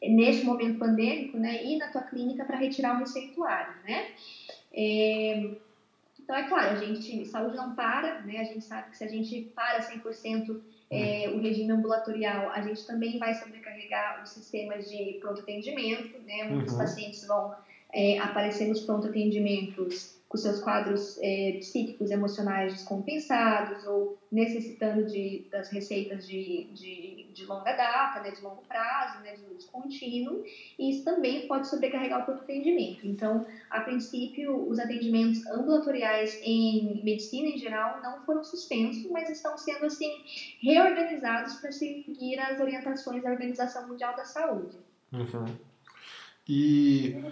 [0.00, 4.06] neste momento pandêmico, né, ir na tua clínica para retirar o receituário, né?
[4.72, 5.50] É,
[6.28, 8.36] então, é claro, a gente, saúde não para, né?
[8.40, 10.60] A gente sabe que se a gente para 100%
[10.90, 16.44] é, o regime ambulatorial, a gente também vai sobrecarregar os sistemas de pronto atendimento, né?
[16.44, 16.80] Muitos uhum.
[16.80, 17.54] pacientes vão
[17.94, 25.46] é, aparecer nos pronto atendimentos com seus quadros é, psíquicos, emocionais descompensados ou necessitando de,
[25.50, 30.44] das receitas de, de, de longa data, né, de longo prazo, né, de uso contínuo,
[30.78, 33.06] e isso também pode sobrecarregar o próprio atendimento.
[33.06, 39.56] Então, a princípio, os atendimentos ambulatoriais em medicina em geral não foram suspensos, mas estão
[39.56, 40.10] sendo assim
[40.60, 44.76] reorganizados para seguir as orientações da Organização Mundial da Saúde.
[45.12, 45.46] Uhum.
[46.46, 47.22] E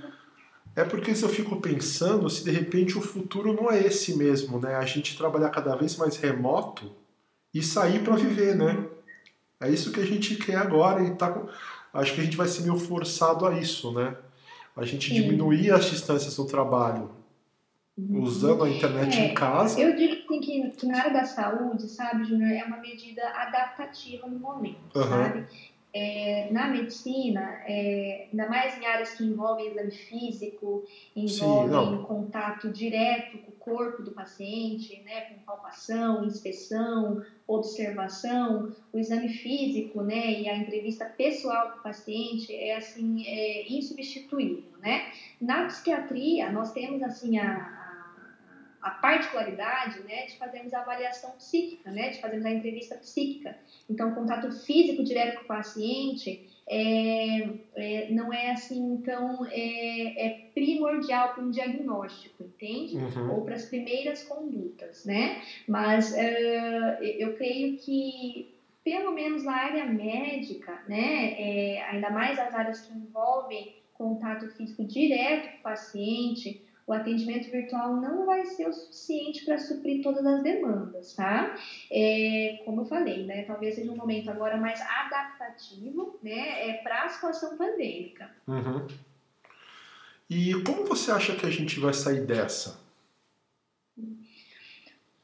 [0.74, 4.60] é porque se eu fico pensando se de repente o futuro não é esse mesmo,
[4.60, 4.74] né?
[4.74, 6.94] A gente trabalhar cada vez mais remoto
[7.52, 8.86] e sair para viver, né?
[9.60, 11.34] É isso que a gente quer agora e tá
[11.92, 14.16] acho que a gente vai ser meio forçado a isso, né?
[14.76, 15.14] A gente Sim.
[15.14, 17.10] diminuir as distâncias no trabalho,
[17.96, 18.22] uhum.
[18.22, 19.80] usando a internet é, em casa.
[19.80, 24.26] Eu digo assim, que, que na área da saúde, sabe, Júnior, é uma medida adaptativa
[24.26, 25.02] no momento, uhum.
[25.02, 25.46] sabe?
[25.98, 30.84] É, na medicina, é, ainda mais em áreas que envolvem exame físico,
[31.16, 38.98] envolvem Sim, contato direto com o corpo do paciente, né, com palpação, inspeção, observação, o
[38.98, 45.10] exame físico, né, e a entrevista pessoal com o paciente é assim é insubstituível, né?
[45.40, 47.85] Na psiquiatria nós temos assim a
[48.82, 53.56] a particularidade né, de fazermos a avaliação psíquica, né, de fazermos a entrevista psíquica.
[53.88, 60.26] Então, o contato físico direto com o paciente é, é, não é assim, então, é,
[60.26, 62.96] é primordial para um diagnóstico, entende?
[62.96, 63.34] Uhum.
[63.36, 65.42] Ou para as primeiras condutas, né?
[65.68, 68.52] Mas uh, eu creio que,
[68.84, 74.84] pelo menos na área médica, né, é, ainda mais as áreas que envolvem contato físico
[74.84, 80.24] direto com o paciente, o atendimento virtual não vai ser o suficiente para suprir todas
[80.24, 81.56] as demandas, tá?
[81.90, 83.42] É, como eu falei, né?
[83.42, 86.68] Talvez seja um momento agora mais adaptativo, né?
[86.68, 88.30] É, para a situação pandêmica.
[88.46, 88.86] Uhum.
[90.30, 92.80] E como você acha que a gente vai sair dessa?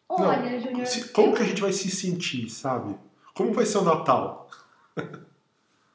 [0.09, 0.87] Olha, Júnior.
[1.13, 1.35] Como eu...
[1.35, 2.97] que a gente vai se sentir, sabe?
[3.35, 4.51] Como vai ser o Natal?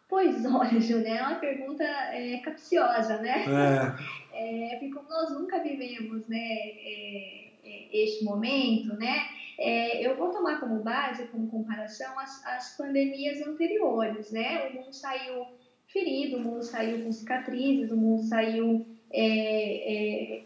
[0.08, 3.45] Pois olha, Júnior, é uma pergunta é, capciosa, né?
[3.45, 4.27] É.
[4.38, 4.69] é.
[4.71, 9.27] porque como nós nunca vivemos né, é, é, este momento, né?
[9.60, 14.69] É, eu vou tomar como base, como comparação, as, as pandemias anteriores, né?
[14.69, 15.46] O mundo saiu
[15.88, 20.44] ferido, o mundo saiu com cicatrizes, o mundo saiu é,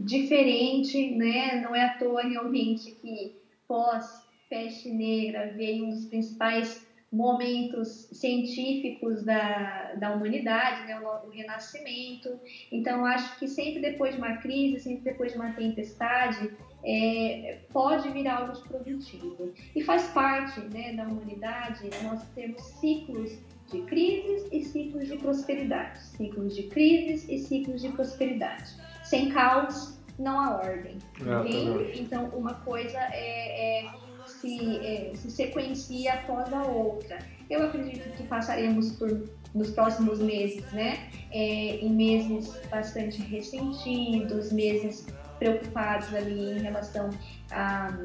[0.00, 1.60] diferente, né?
[1.62, 9.22] Não é à toa realmente que pós peste negra veio um dos principais momentos científicos
[9.22, 12.40] da, da humanidade, né, o, o, renascimento.
[12.70, 16.50] Então, acho que sempre depois de uma crise, sempre depois de uma tempestade,
[16.82, 19.52] é, pode vir algo de produtivo.
[19.76, 23.38] E faz parte né, da humanidade nós temos ciclos
[23.70, 26.02] de crises e ciclos de prosperidade.
[26.02, 28.70] Ciclos de crises e ciclos de prosperidade.
[29.04, 30.96] Sem caos, não há ordem.
[31.20, 34.01] É, então, uma coisa é, é
[34.42, 37.18] se, é, se sequencia após a outra.
[37.48, 41.10] Eu acredito que passaremos por nos próximos meses, né?
[41.30, 45.06] É, em meses bastante ressentidos, meses
[45.38, 47.10] preocupados ali em relação
[47.50, 47.96] a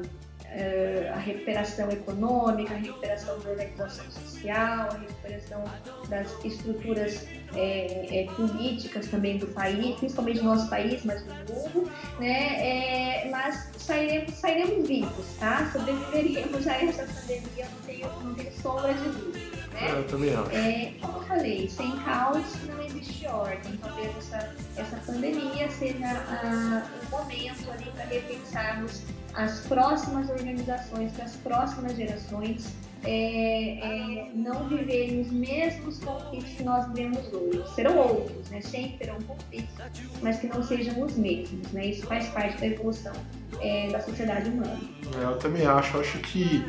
[0.50, 5.64] eh, a recuperação econômica, a recuperação da organização social, a recuperação
[6.08, 11.90] das estruturas é, é, políticas também do país, principalmente do nosso país, mas do mundo,
[12.18, 13.24] né?
[13.24, 15.70] É, mas sairemos, sairemos vivos, tá?
[15.70, 19.58] Sobreviveremos a essa pandemia, não tenho, não tenho sombra de dúvida.
[19.72, 19.92] Né?
[19.92, 20.50] Eu também acho.
[20.50, 23.76] É, como eu falei, sem caos não existe ordem.
[23.82, 29.02] Talvez essa, essa pandemia seja a, o momento ali para repensarmos
[29.38, 32.74] as próximas organizações, para as próximas gerações
[33.04, 37.62] é, é, não viverem os mesmos conflitos que nós vivemos hoje.
[37.72, 38.60] Serão outros, né?
[38.60, 39.72] sempre terão conflitos,
[40.20, 41.70] mas que não sejam os mesmos.
[41.70, 41.86] Né?
[41.86, 43.12] Isso faz parte da evolução
[43.60, 44.80] é, da sociedade humana.
[45.16, 45.96] É, eu também acho.
[45.96, 46.66] Eu acho que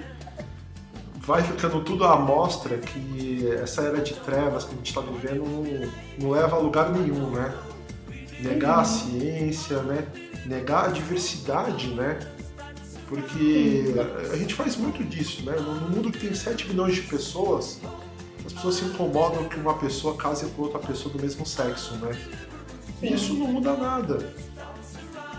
[1.25, 5.43] vai ficando tudo à mostra que essa era de trevas que a gente está vivendo
[5.43, 7.51] não, não, leva a lugar nenhum, né?
[8.41, 8.81] Negar uhum.
[8.81, 10.05] a ciência, né?
[10.45, 12.19] Negar a diversidade, né?
[13.09, 13.95] Porque
[14.31, 15.55] a gente faz muito disso, né?
[15.55, 17.81] No mundo que tem 7 milhões de pessoas,
[18.45, 22.11] as pessoas se incomodam que uma pessoa case com outra pessoa do mesmo sexo, né?
[23.01, 24.31] E isso não muda nada.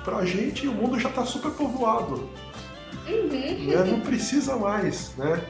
[0.04, 2.28] Pra gente, o mundo já tá super povoado.
[3.08, 3.66] Uhum.
[3.66, 3.84] Né?
[3.84, 5.40] Não precisa mais, né?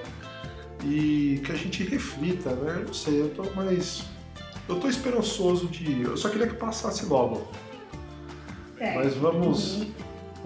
[0.85, 2.81] E que a gente reflita, né?
[2.81, 4.03] Eu não sei, eu tô mais.
[4.69, 6.03] Eu tô esperançoso de.
[6.03, 7.49] Eu só queria que passasse logo.
[8.79, 8.95] É.
[8.95, 9.93] Mas vamos uhum.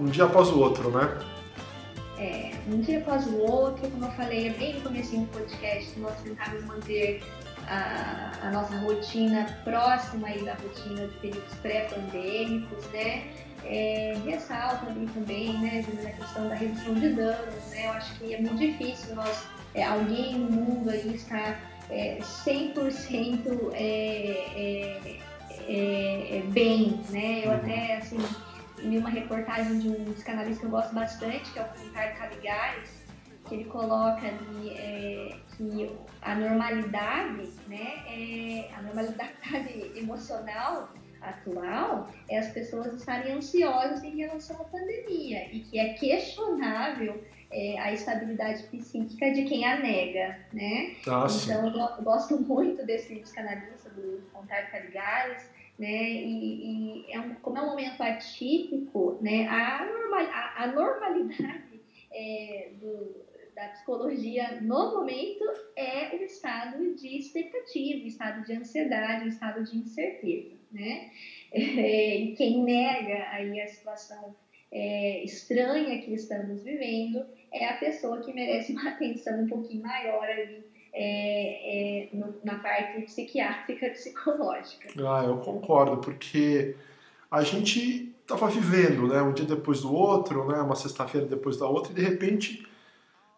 [0.01, 1.34] um dia após o outro, né?
[2.19, 6.15] É, um dia após o outro, como eu falei bem no começo do podcast, nós
[6.23, 7.23] tentamos manter
[7.67, 13.25] a, a, nossa rotina próxima aí da rotina de períodos pré-pandêmicos, né?
[13.65, 17.87] É, ressalta ali também, né, na questão da redução de danos, né?
[17.87, 21.59] Eu acho que é muito difícil nós, é, alguém no mundo aí estar
[21.91, 23.81] é, 100% é,
[24.57, 25.19] é,
[25.67, 27.41] é, é, bem, né?
[27.45, 27.57] Eu uhum.
[27.57, 28.19] até, assim,
[28.85, 33.05] li uma reportagem de um psicanalista que eu gosto bastante, que é o Ricardo Caligares,
[33.47, 35.91] que ele coloca ali é, que
[36.23, 39.35] a normalidade, né, é, a normalidade
[39.97, 47.25] emocional atual é as pessoas estarem ansiosas em relação à pandemia e que é questionável
[47.51, 50.97] é, a estabilidade psíquica de quem a nega, né?
[51.07, 56.11] Ah, então eu gosto muito desse psicanalista do Ricardo Caligares, né?
[56.11, 59.47] E, e é um, como é um momento atípico, né?
[59.49, 61.81] A, normal, a, a normalidade
[62.13, 65.45] é, do, da psicologia no momento
[65.77, 71.11] é o estado de expectativa, o estado de ansiedade, o estado de incerteza, né?
[71.57, 74.35] É, quem nega aí a situação
[74.73, 80.25] é, estranha que estamos vivendo é a pessoa que merece uma atenção um pouquinho maior
[80.25, 80.65] ali
[80.95, 84.89] é, é, no, na parte psiquiátrica psicológica.
[84.99, 86.77] Ah, eu concordo, porque
[87.31, 91.69] a gente estava vivendo, né, um dia depois do outro, né, uma sexta-feira depois da
[91.69, 92.67] outra, e de repente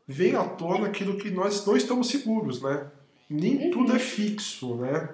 [0.07, 2.86] vem à tona aquilo que nós não estamos seguros, né?
[3.28, 3.70] Nem uhum.
[3.70, 5.09] tudo é fixo, né?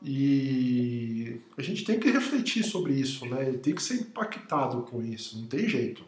[0.00, 3.52] E a gente tem que refletir sobre isso, né?
[3.54, 6.04] Tem que ser impactado com isso, não tem jeito.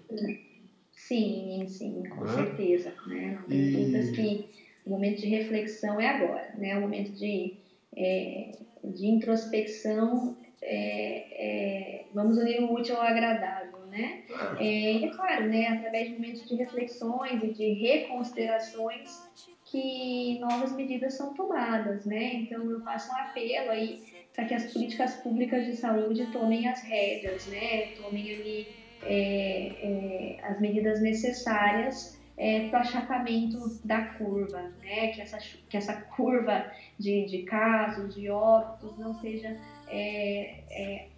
[0.92, 2.34] Sim, sim, com né?
[2.34, 2.92] certeza.
[3.06, 3.38] Né?
[3.40, 3.72] Não tem e...
[3.72, 4.48] dúvidas que
[4.86, 6.78] o momento de reflexão é agora, né?
[6.78, 7.54] O momento de,
[7.96, 8.52] é,
[8.84, 14.22] de introspecção, é, é, vamos unir o útil ao agradável, né?
[14.60, 15.66] É, é claro, né?
[15.66, 19.28] Através de momentos de reflexões e de reconsiderações
[19.64, 22.34] que novas medidas são tomadas, né?
[22.34, 26.80] Então eu faço um apelo aí para que as políticas públicas de saúde tomem as
[26.82, 27.88] rédeas, né?
[27.96, 28.68] Tomem ali
[29.02, 35.08] é, é, as medidas necessárias é, para o achatamento da curva, né?
[35.08, 36.66] que, essa, que essa curva
[36.98, 39.56] de, de casos, de óbitos, não seja
[39.88, 41.08] é, é,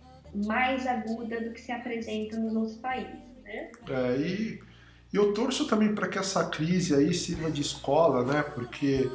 [0.47, 3.19] mais aguda do que se apresenta nos outros países.
[3.43, 3.71] Né?
[3.89, 4.61] É, e
[5.13, 8.43] eu torço também para que essa crise aí sirva de escola, né?
[8.43, 9.11] porque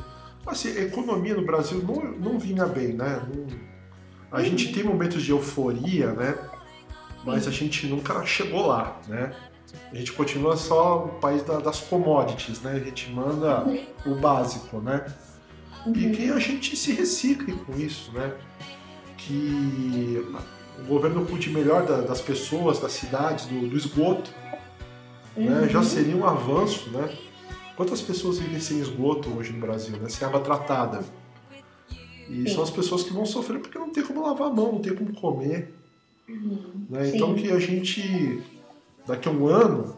[0.46, 3.22] assim, a economia no Brasil não, não vinha bem, né?
[3.34, 3.74] Não,
[4.32, 4.44] a uhum.
[4.46, 6.38] gente tem momentos de euforia, né?
[7.24, 9.32] Mas a gente nunca chegou lá, né?
[9.92, 12.72] A gente continua só o país da, das commodities, né?
[12.74, 13.86] A gente manda uhum.
[14.08, 15.06] o básico, né?
[15.86, 15.94] Uhum.
[15.96, 18.34] E que a gente se recicle com isso, né?
[19.18, 20.26] Que
[20.80, 24.32] o governo cuide melhor da, das pessoas, das cidades, do, do esgoto,
[25.38, 25.50] uhum.
[25.50, 25.70] né?
[25.70, 27.16] Já seria um avanço, né?
[27.76, 30.10] Quantas pessoas vivem sem esgoto hoje no Brasil, né?
[30.10, 31.04] Sem água tratada.
[32.30, 32.56] E Sim.
[32.56, 34.96] são as pessoas que vão sofrer porque não tem como lavar a mão, não tem
[34.96, 35.74] como comer.
[36.28, 36.86] Uhum.
[36.90, 37.12] Né?
[37.14, 38.42] Então que a gente
[39.06, 39.98] daqui a um ano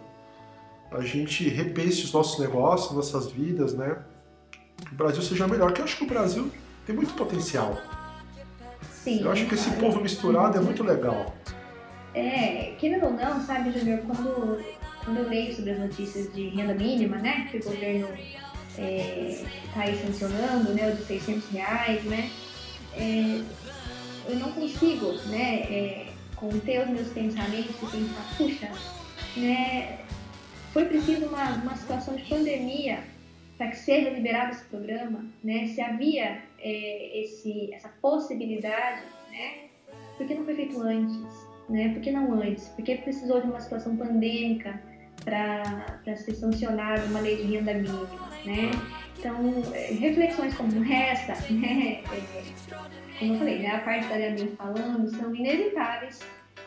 [0.92, 3.98] a gente repense os nossos negócios, nossas vidas, né?
[4.86, 6.50] Que o Brasil seja melhor, que eu acho que o Brasil
[6.86, 7.78] tem muito potencial.
[8.92, 11.36] Sim, eu acho que esse povo misturado é muito legal.
[12.14, 14.64] É, querendo ou não, sabe, Júnior, quando,
[15.04, 18.08] quando eu leio sobre as notícias de renda mínima, né, que o governo
[18.70, 19.44] está é,
[19.74, 22.32] tá aí sancionando, né, o de 600 reais, né,
[22.94, 23.42] é,
[24.30, 26.05] eu não consigo, né, é,
[26.36, 28.72] conter os meus pensamentos e pensar, puxa,
[29.38, 30.00] né,
[30.72, 33.00] foi preciso uma, uma situação de pandemia
[33.58, 39.70] para que seja liberado esse programa, né, se havia é, esse, essa possibilidade, né,
[40.18, 43.48] por que não foi feito antes, né, por que não antes, por que precisou de
[43.48, 44.82] uma situação pandêmica
[45.24, 48.72] para ser sancionada uma lei de renda mínima, né,
[49.18, 54.56] então, é, reflexões como essa, né, é, como eu falei, né, a parte da minha
[54.58, 56.20] falando, são inevitáveis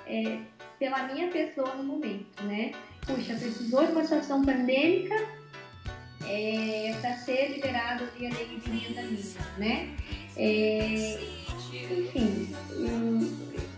[0.07, 0.39] é,
[0.79, 2.73] pela minha pessoa no momento, né?
[3.07, 5.15] Puxa, precisou de uma situação pandêmica
[6.27, 9.95] é, para ser liberado ali a lei de né?
[10.37, 11.19] É,
[11.91, 12.55] enfim,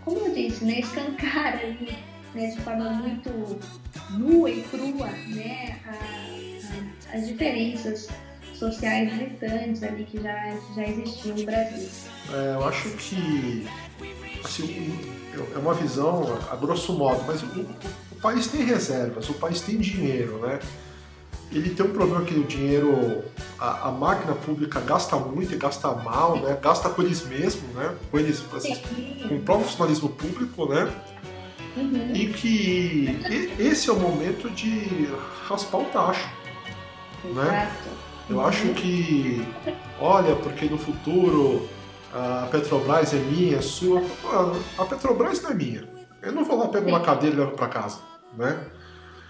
[0.03, 1.97] como eu disse, né, escancar ali
[2.33, 3.59] né, de forma muito
[4.11, 8.07] nua e crua né, a, a, as diferenças
[8.61, 11.89] sociais gritantes ali que já, já existiam no Brasil.
[12.31, 13.67] É, eu acho que
[14.43, 14.99] assim,
[15.55, 17.45] é uma visão a grosso modo, mas o,
[18.11, 20.59] o, país tem reservas, o país tem dinheiro, né?
[21.51, 23.25] Ele tem um problema que o dinheiro,
[23.59, 26.57] a, a máquina pública gasta muito e gasta mal, né?
[26.61, 27.95] Gasta com eles mesmos, né?
[28.09, 28.75] Com eles, assim,
[29.27, 30.89] com o profissionalismo público, né?
[31.75, 32.13] Uhum.
[32.13, 33.19] E que
[33.59, 35.09] esse é o momento de
[35.47, 36.29] raspar o tacho,
[37.23, 37.41] né?
[37.41, 37.89] Exato.
[37.89, 38.10] né?
[38.31, 39.45] Eu acho que,
[39.99, 41.67] olha, porque no futuro
[42.13, 44.01] a Petrobras é minha, é sua.
[44.77, 45.83] A Petrobras não é minha.
[46.21, 47.99] Eu não vou lá pegar uma cadeira e levo para casa,
[48.37, 48.57] né?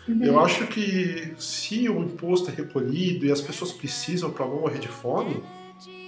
[0.08, 0.24] Uhum.
[0.24, 4.78] Eu acho que se o imposto é recolhido e as pessoas precisam para não morrer
[4.78, 5.44] de fome,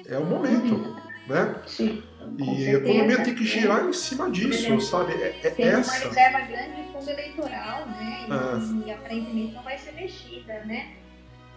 [0.05, 0.95] é o momento, uhum.
[1.27, 1.55] né?
[1.65, 2.03] Sim.
[2.37, 2.69] E certeza.
[2.69, 3.89] a economia tem que girar é.
[3.89, 5.13] em cima disso, sabe?
[5.13, 5.91] É, é tem essa.
[5.91, 8.27] uma reserva grande de fundo eleitoral, né?
[8.27, 8.87] E, é.
[8.87, 11.02] e aparentemente não vai ser mexida, né?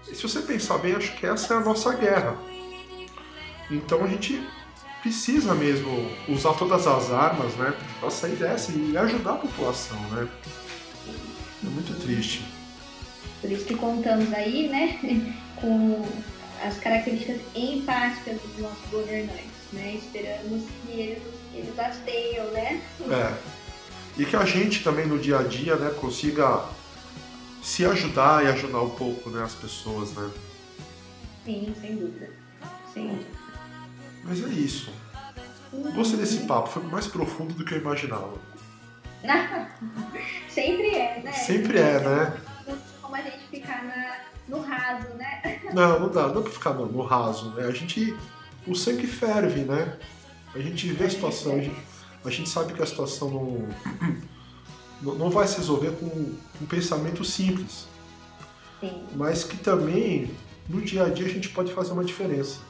[0.09, 2.37] E se você pensar bem, acho que essa é a nossa guerra.
[3.71, 4.41] Então a gente
[5.03, 10.29] precisa mesmo usar todas as armas, né, para sair dessa e ajudar a população, né?
[11.65, 12.45] É muito triste.
[13.41, 14.99] Por isso que contamos aí, né,
[15.61, 16.05] com
[16.65, 19.95] as características empáticas dos nossos governantes, né?
[19.95, 21.23] Esperamos que eles,
[21.55, 22.81] eles as tenham, né?
[23.11, 23.35] É.
[24.19, 26.65] E que a gente também no dia a dia, né, consiga
[27.67, 30.31] se ajudar e ajudar um pouco, né, as pessoas, né?
[31.45, 32.31] Sim, sem dúvida.
[32.95, 33.19] Sim.
[34.23, 34.89] Mas é isso.
[35.93, 38.35] Gostei desse papo, foi mais profundo do que eu imaginava.
[40.49, 41.33] Sempre é, né?
[41.33, 42.41] Sempre é, né?
[43.03, 45.61] Como a gente ficar na, no raso, né?
[45.75, 47.67] Não, não dá, não dá pra ficar no, no raso, né?
[47.67, 48.17] A gente.
[48.65, 49.99] O sangue ferve, né?
[50.55, 51.77] A gente vê a situação, a gente,
[52.25, 53.69] a gente sabe que a situação não,
[55.03, 57.87] não vai se resolver com um pensamento simples.
[58.81, 59.07] Sim.
[59.15, 60.31] Mas que também,
[60.69, 62.61] no dia a dia, a gente pode fazer uma diferença.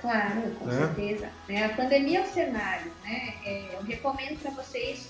[0.00, 0.78] Claro, com né?
[0.78, 1.28] certeza.
[1.48, 1.64] Né?
[1.64, 3.34] A pandemia é o cenário, né?
[3.44, 5.08] É, eu recomendo para vocês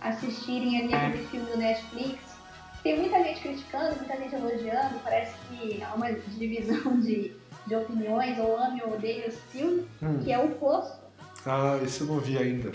[0.00, 2.18] assistirem ali aquele filme do Netflix.
[2.82, 7.32] Tem muita gente criticando, muita gente elogiando, parece que há uma divisão de,
[7.66, 10.20] de opiniões, ou ame ou odeio esse filme, hum.
[10.22, 10.96] que é o Poço.
[11.44, 12.70] Ah, esse eu não vi ainda.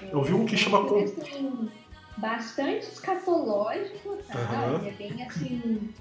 [0.00, 0.78] É, eu vi um que chama...
[0.98, 1.70] É assim,
[2.16, 4.66] bastante escatológico, tá?
[4.66, 4.86] Uhum.
[4.86, 5.92] é bem assim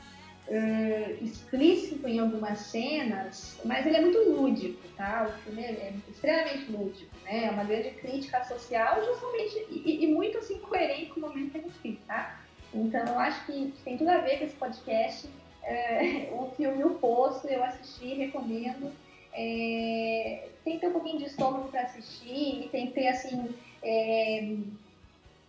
[0.47, 5.27] uh, explícito em algumas cenas, mas ele é muito lúdico, tá?
[5.29, 7.45] O filme é extremamente lúdico, né?
[7.45, 11.57] É uma grande crítica social, justamente, e, e, muito assim, coerente com o momento que
[11.57, 12.39] a gente vive, tá?
[12.73, 15.27] Então, eu acho que tem tudo a ver com esse podcast.
[16.33, 18.91] O filme O Poço, eu assisti, recomendo.
[19.31, 23.49] É, tem que ter um pouquinho de estômago para assistir e tem que ter, assim,
[23.83, 24.55] é,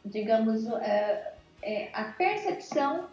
[0.05, 0.81] digamos, uh,
[1.63, 3.09] é, a percepção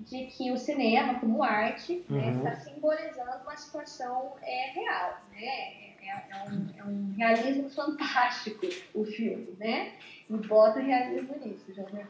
[0.00, 2.42] de que o cinema, como arte, está uhum.
[2.42, 5.20] né, simbolizando uma situação é, real.
[5.30, 5.44] Né?
[5.44, 9.92] É, é, um, é, um, realismo fantástico o filme, né?
[10.28, 12.04] E bota o realismo nisso, já viu?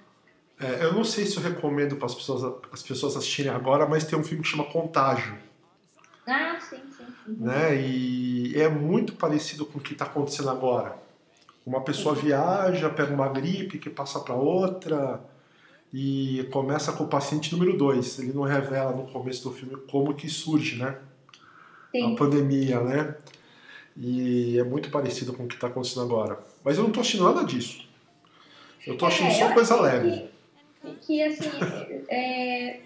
[0.58, 4.04] É, eu não sei se eu recomendo para as pessoas, as pessoas assistirem agora, mas
[4.04, 5.36] tem um filme que chama Contágio.
[6.26, 7.04] Ah, sim, sim.
[7.26, 7.36] Uhum.
[7.46, 7.76] Né?
[7.76, 10.96] E é muito parecido com o que está acontecendo agora.
[11.64, 15.20] Uma pessoa viaja, pega uma gripe que passa para outra,
[15.92, 18.20] e começa com o paciente número 2.
[18.20, 20.96] Ele não revela no começo do filme como que surge, né?
[21.90, 22.14] Sim.
[22.14, 23.16] A pandemia, né?
[23.96, 26.38] E é muito parecido com o que está acontecendo agora.
[26.64, 27.86] Mas eu não estou achando nada disso.
[28.86, 30.30] Eu estou achando é, só coisa leve.
[30.80, 31.50] Que, que assim,
[32.08, 32.80] é,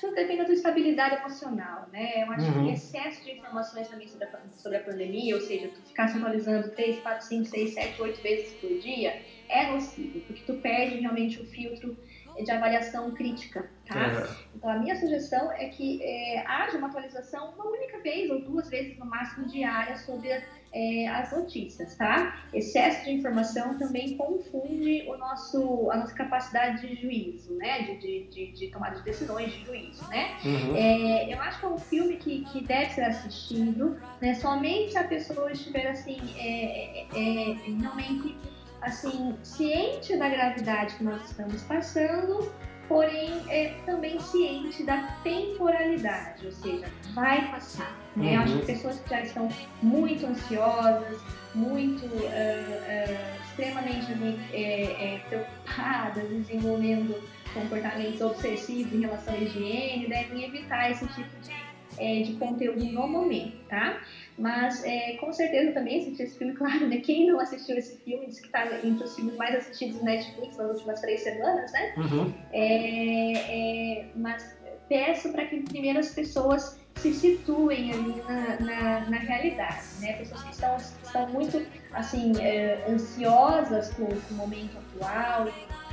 [0.00, 2.22] tudo depende da sua estabilidade emocional, né?
[2.22, 2.66] Eu acho uhum.
[2.66, 6.18] que excesso de informações também sobre a, sobre a pandemia, ou seja, tu ficar se
[6.18, 11.00] atualizando 3, 4, 5, 6, 7, 8 vezes por dia, é nocivo, porque tu perde
[11.00, 11.96] realmente o filtro
[12.42, 14.06] de avaliação crítica, tá?
[14.06, 14.56] É.
[14.56, 18.70] Então a minha sugestão é que é, haja uma atualização uma única vez ou duas
[18.70, 22.42] vezes no máximo diária sobre é, as notícias, tá?
[22.52, 27.82] Excesso de informação também confunde o nosso, a nossa capacidade de juízo, né?
[27.82, 30.36] De, de, de, de tomada de decisões, de juízo, né?
[30.44, 30.76] Uhum.
[30.76, 34.34] É, eu acho que é um filme que, que deve ser assistido, né?
[34.34, 38.34] Somente se a pessoa estiver, assim, é, é, é realmente,
[38.80, 42.50] assim, ciente da gravidade que nós estamos passando,
[42.92, 47.96] porém é também ciente da temporalidade, ou seja, vai passar.
[48.14, 48.36] Né?
[48.36, 48.42] Uhum.
[48.42, 49.48] Acho que pessoas que já estão
[49.82, 51.18] muito ansiosas,
[51.54, 54.12] muito uh, uh, extremamente
[54.52, 57.22] é, é, preocupadas, desenvolvendo
[57.54, 61.52] comportamentos obsessivos em relação à higiene, devem evitar esse tipo de,
[61.98, 64.00] é, de conteúdo no momento, tá?
[64.38, 66.98] Mas é, com certeza também assisti esse filme, claro, né?
[66.98, 70.56] Quem não assistiu esse filme, diz que está entre os filmes mais assistidos no Netflix
[70.56, 71.94] nas últimas três semanas, né?
[71.96, 72.32] Uhum.
[72.52, 74.56] É, é, mas
[74.88, 80.12] peço para que primeiro as pessoas se situem ali na, na, na, realidade, né?
[80.14, 85.48] Pessoas que estão, estão muito, assim, é, ansiosas com, com o momento atual,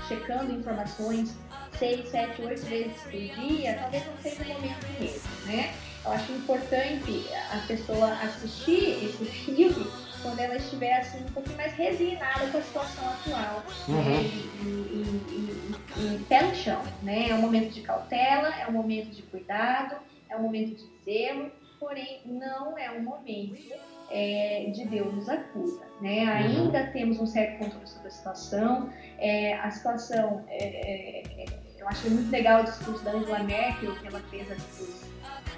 [0.08, 1.36] checando informações
[1.78, 5.74] seis, sete, oito vezes por dia, talvez não seja o momento mesmo, né?
[6.06, 9.88] Eu acho importante a pessoa assistir esse filme
[10.22, 13.64] quando ela estiver assim, um pouco mais resignada com a situação atual.
[13.88, 14.04] Uhum.
[14.04, 14.22] Né?
[14.22, 16.82] E, e, e, e, pé no chão.
[17.04, 17.30] Né?
[17.30, 19.96] É um momento de cautela, é um momento de cuidado,
[20.30, 23.74] é um momento de zelo, porém não é um momento
[24.10, 25.86] é, de Deus nos acusa.
[26.02, 26.24] Né?
[26.24, 26.30] Uhum.
[26.30, 28.90] Ainda temos um certo controle sobre a situação.
[29.18, 33.96] É, a situação, é, é, é eu achei muito legal o discurso da Angela Merkel,
[33.96, 35.09] que ela fez aqui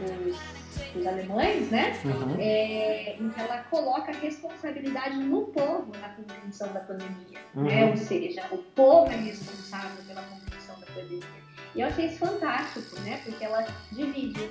[0.05, 1.99] os, os alemães, né?
[2.05, 2.35] Uhum.
[2.39, 7.63] É, em que ela coloca a responsabilidade no povo na contenção da pandemia, uhum.
[7.63, 7.85] né?
[7.85, 11.41] Ou seja, o povo é responsável pela contenção da pandemia.
[11.73, 13.21] E eu achei isso fantástico, né?
[13.23, 14.49] Porque ela divide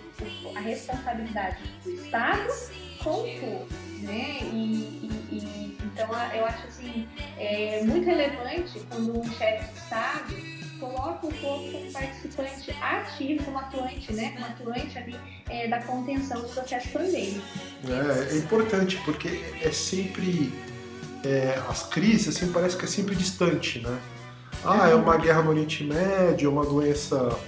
[0.56, 2.48] a responsabilidade do Estado
[3.02, 3.68] com o povo,
[4.02, 4.38] né?
[4.52, 10.59] E, e, e então eu acho assim é muito relevante quando um chefe de Estado
[10.80, 14.32] coloca o povo como participante ativo, como atuante, né?
[14.32, 15.16] Como atuante ali
[15.48, 17.44] é, da contenção do processo pandêmico.
[17.86, 19.28] É, é importante, porque
[19.62, 20.52] é sempre.
[21.22, 23.98] É, as crises, assim, parece que é sempre distante, né?
[24.64, 27.38] Ah, é uma guerra no Oriente Médio, é uma doença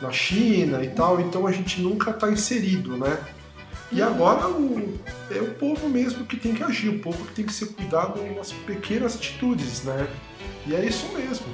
[0.00, 3.18] na China e tal, então a gente nunca está inserido, né?
[3.92, 4.08] E uhum.
[4.08, 4.98] agora o,
[5.30, 8.20] é o povo mesmo que tem que agir, o povo que tem que ser cuidado
[8.34, 10.08] nas pequenas atitudes, né?
[10.66, 11.46] E é isso mesmo.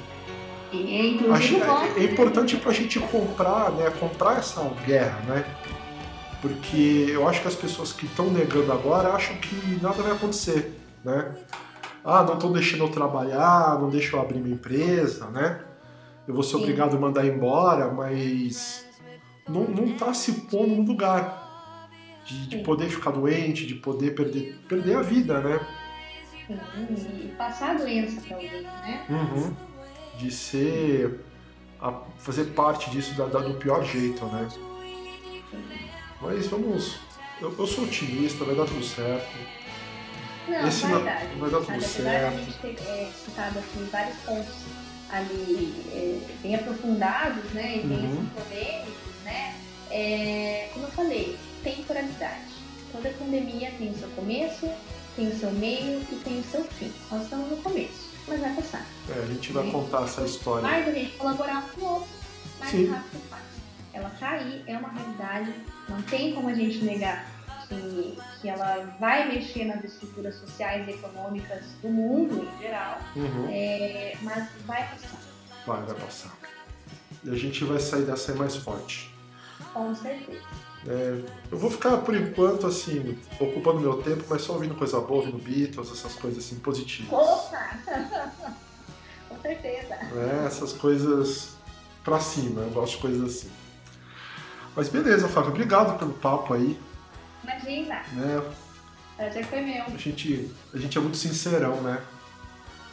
[1.97, 5.45] É, é importante para a gente comprar, né, comprar essa guerra, né?
[6.41, 10.73] Porque eu acho que as pessoas que estão negando agora acham que nada vai acontecer,
[11.03, 11.35] né?
[12.03, 15.59] Ah, não estão deixando eu trabalhar, não deixam eu abrir minha empresa, né?
[16.27, 16.63] Eu vou ser Sim.
[16.63, 18.85] obrigado a mandar embora, mas
[19.47, 21.89] não, não tá se pondo no lugar
[22.23, 25.59] de, de poder ficar doente, de poder perder, perder a vida, né?
[26.47, 29.05] Sim, e passar a doença para alguém, né?
[29.09, 29.68] Uhum
[30.19, 31.21] de ser
[31.81, 34.47] a fazer parte disso da, da, do pior jeito, né?
[36.21, 36.99] Mas vamos,
[37.39, 39.29] eu, eu, sou otimista, vai dar tudo certo.
[40.45, 42.37] Não, Esse vai, dar, vai dar tudo certo.
[42.37, 44.55] A gente ter é, citado aqui vários pontos
[45.09, 48.13] ali é, bem aprofundados, né, e bem uhum.
[48.13, 49.55] assim, polêmicos, né?
[49.89, 52.59] É, como eu falei, temporalidade.
[52.91, 54.69] Toda pandemia tem o seu começo,
[55.15, 56.91] tem o seu meio e tem o seu fim.
[57.09, 58.85] Nós estamos no começo mas vai passar.
[59.09, 60.61] É, a gente vai contar essa história.
[60.61, 62.09] Mais a gente colaborar com o outro,
[62.59, 62.89] mais Sim.
[62.89, 63.43] rápido faz.
[63.91, 65.53] Ela tá aí, é uma realidade,
[65.89, 70.91] não tem como a gente negar que, que ela vai mexer nas estruturas sociais e
[70.91, 73.47] econômicas do mundo em geral, uhum.
[73.49, 75.19] é, mas vai passar.
[75.65, 76.37] Vai, vai passar.
[77.23, 79.13] E a gente vai sair dessa mais forte.
[79.73, 80.41] Com certeza.
[80.87, 81.21] É,
[81.51, 85.37] eu vou ficar por enquanto assim, ocupando meu tempo, mas só ouvindo coisa boa, ouvindo
[85.37, 87.11] Beatles, essas coisas assim positivas.
[87.11, 87.69] Opa!
[89.27, 89.93] Com certeza.
[89.93, 91.55] É, essas coisas
[92.03, 93.51] pra cima, eu gosto de coisas assim.
[94.75, 96.79] Mas beleza, Flávio, obrigado pelo papo aí.
[97.43, 98.01] Imagina.
[98.13, 98.43] Né?
[99.17, 99.83] Prazer foi meu.
[99.83, 102.01] A gente, a gente é muito sincerão, né?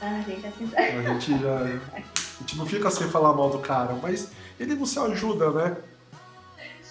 [0.01, 0.99] Ah, a gente é sincero.
[0.99, 1.59] A gente já.
[1.61, 5.77] A gente não fica sem falar mal do cara, mas ele não se ajuda, né?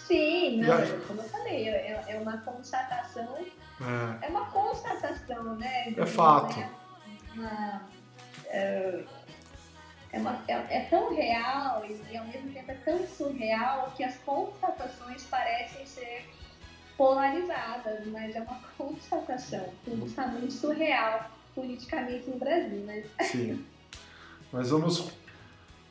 [0.08, 1.08] Sim, não, a...
[1.08, 3.38] como eu falei, é, é uma constatação.
[3.38, 4.26] É.
[4.26, 4.30] é.
[4.30, 5.94] uma constatação, né?
[5.98, 6.60] É fato.
[6.60, 6.70] Né?
[7.34, 7.82] Uma,
[8.48, 9.04] é,
[10.12, 14.04] é, uma, é, é, tão real e, e, ao mesmo tempo é tão surreal que
[14.04, 16.30] as constatações parecem ser
[16.96, 19.74] polarizadas, mas é uma constatação.
[19.84, 23.04] Tudo está muito surreal politicamente no Brasil, né?
[23.22, 23.66] Sim.
[24.52, 25.12] Mas vamos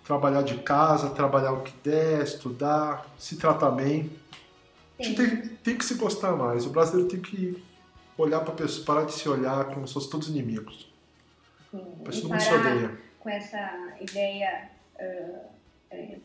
[0.04, 4.10] trabalhar de casa, trabalhar o que der, estudar, se tratar bem.
[4.98, 6.66] A gente tem, tem que se gostar mais.
[6.66, 7.62] O brasileiro tem que
[8.16, 10.92] olhar para pessoa, parar de se olhar como se fossem todos inimigos.
[11.70, 11.84] Sim.
[12.00, 12.98] E todo mundo se odeia.
[13.18, 16.18] com essa ideia é,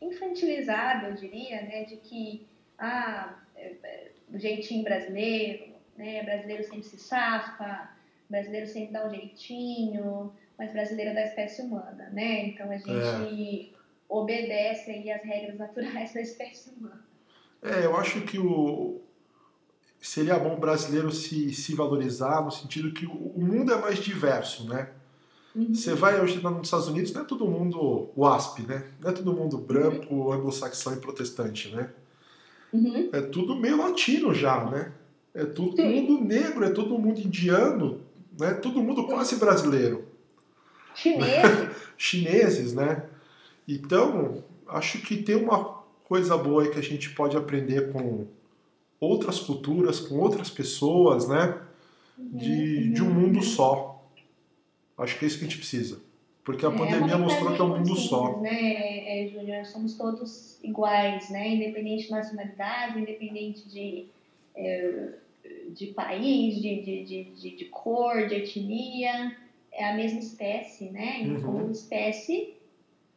[0.00, 2.46] infantilizada, eu diria, né, de que
[2.78, 7.90] ah, é, é, o jeitinho brasileiro, né, brasileiro sempre se safa,
[8.28, 12.46] brasileiro sempre dá um jeitinho, mas brasileiro é da espécie humana, né?
[12.46, 13.72] Então a gente
[14.08, 17.04] obedece aí às regras naturais da espécie humana.
[17.62, 19.00] É, eu acho que o
[20.00, 23.98] seria bom o brasileiro se, se valorizar no sentido que o, o mundo é mais
[23.98, 24.90] diverso, né?
[25.72, 28.84] Você vai hoje nos Estados Unidos, não é todo mundo WASP, né?
[29.00, 31.88] Não é todo mundo branco, anglo-saxão e protestante, né?
[32.70, 33.08] Uhum.
[33.10, 34.92] É tudo meio latino já, né?
[35.34, 35.46] É
[35.76, 35.94] Sim.
[35.94, 38.02] mundo negro, é todo mundo indiano,
[38.38, 38.52] né?
[38.52, 40.05] Todo mundo quase brasileiro.
[40.96, 43.04] Chinês, Chineses, né?
[43.68, 48.26] Então, acho que tem uma coisa boa aí que a gente pode aprender com
[49.00, 51.60] outras culturas, com outras pessoas, né?
[52.18, 54.02] De, de um mundo só.
[54.96, 56.00] Acho que é isso que a gente precisa.
[56.42, 58.26] Porque a É, pandemia mostrou que é um mundo só.
[58.28, 61.56] simples, Né, é, Júnior, somos todos iguais, né?
[61.56, 64.06] Independente de nacionalidade, independente de,
[64.54, 65.08] é,
[65.70, 69.36] de país, de, de, de, de cor, de etnia,
[69.76, 71.22] é a mesma espécie, né?
[71.22, 71.42] E Uhum.
[71.42, 72.54] como espécie,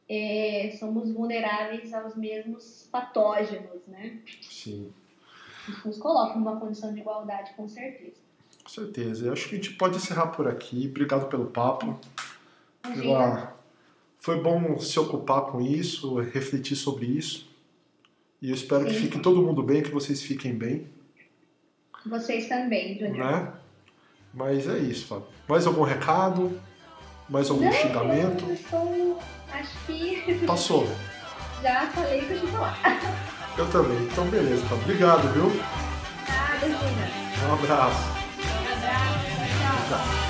[0.07, 4.18] é, somos vulneráveis aos mesmos patógenos, né?
[4.41, 4.91] Sim,
[5.68, 8.18] Isso nos coloca numa condição de igualdade, com certeza.
[8.64, 9.26] com certeza.
[9.28, 10.88] Eu acho que a gente pode encerrar por aqui.
[10.89, 11.99] Obrigado pelo papo.
[12.82, 13.55] Pela...
[14.18, 17.47] Foi bom se ocupar com isso, refletir sobre isso.
[18.41, 18.99] E eu espero que Sim.
[19.01, 20.88] fique todo mundo bem, que vocês fiquem bem,
[22.05, 23.18] vocês também, Júnior.
[23.18, 23.53] né?
[24.34, 25.26] Mas é isso, Fábio.
[25.48, 26.60] Mais algum recado?
[27.28, 28.46] Mais algum Não, xingamento?
[28.72, 29.20] Eu
[29.52, 30.88] acho que Passou.
[31.62, 32.78] já falei que eu tinha falar.
[33.58, 33.98] Eu também.
[34.04, 34.84] Então, beleza, Fábio.
[34.84, 35.50] Obrigado, viu?
[36.62, 36.80] Júnior.
[37.50, 38.04] Um abraço.
[38.40, 39.26] Um abraço,
[39.60, 39.98] tchau.
[39.98, 40.29] Tchau.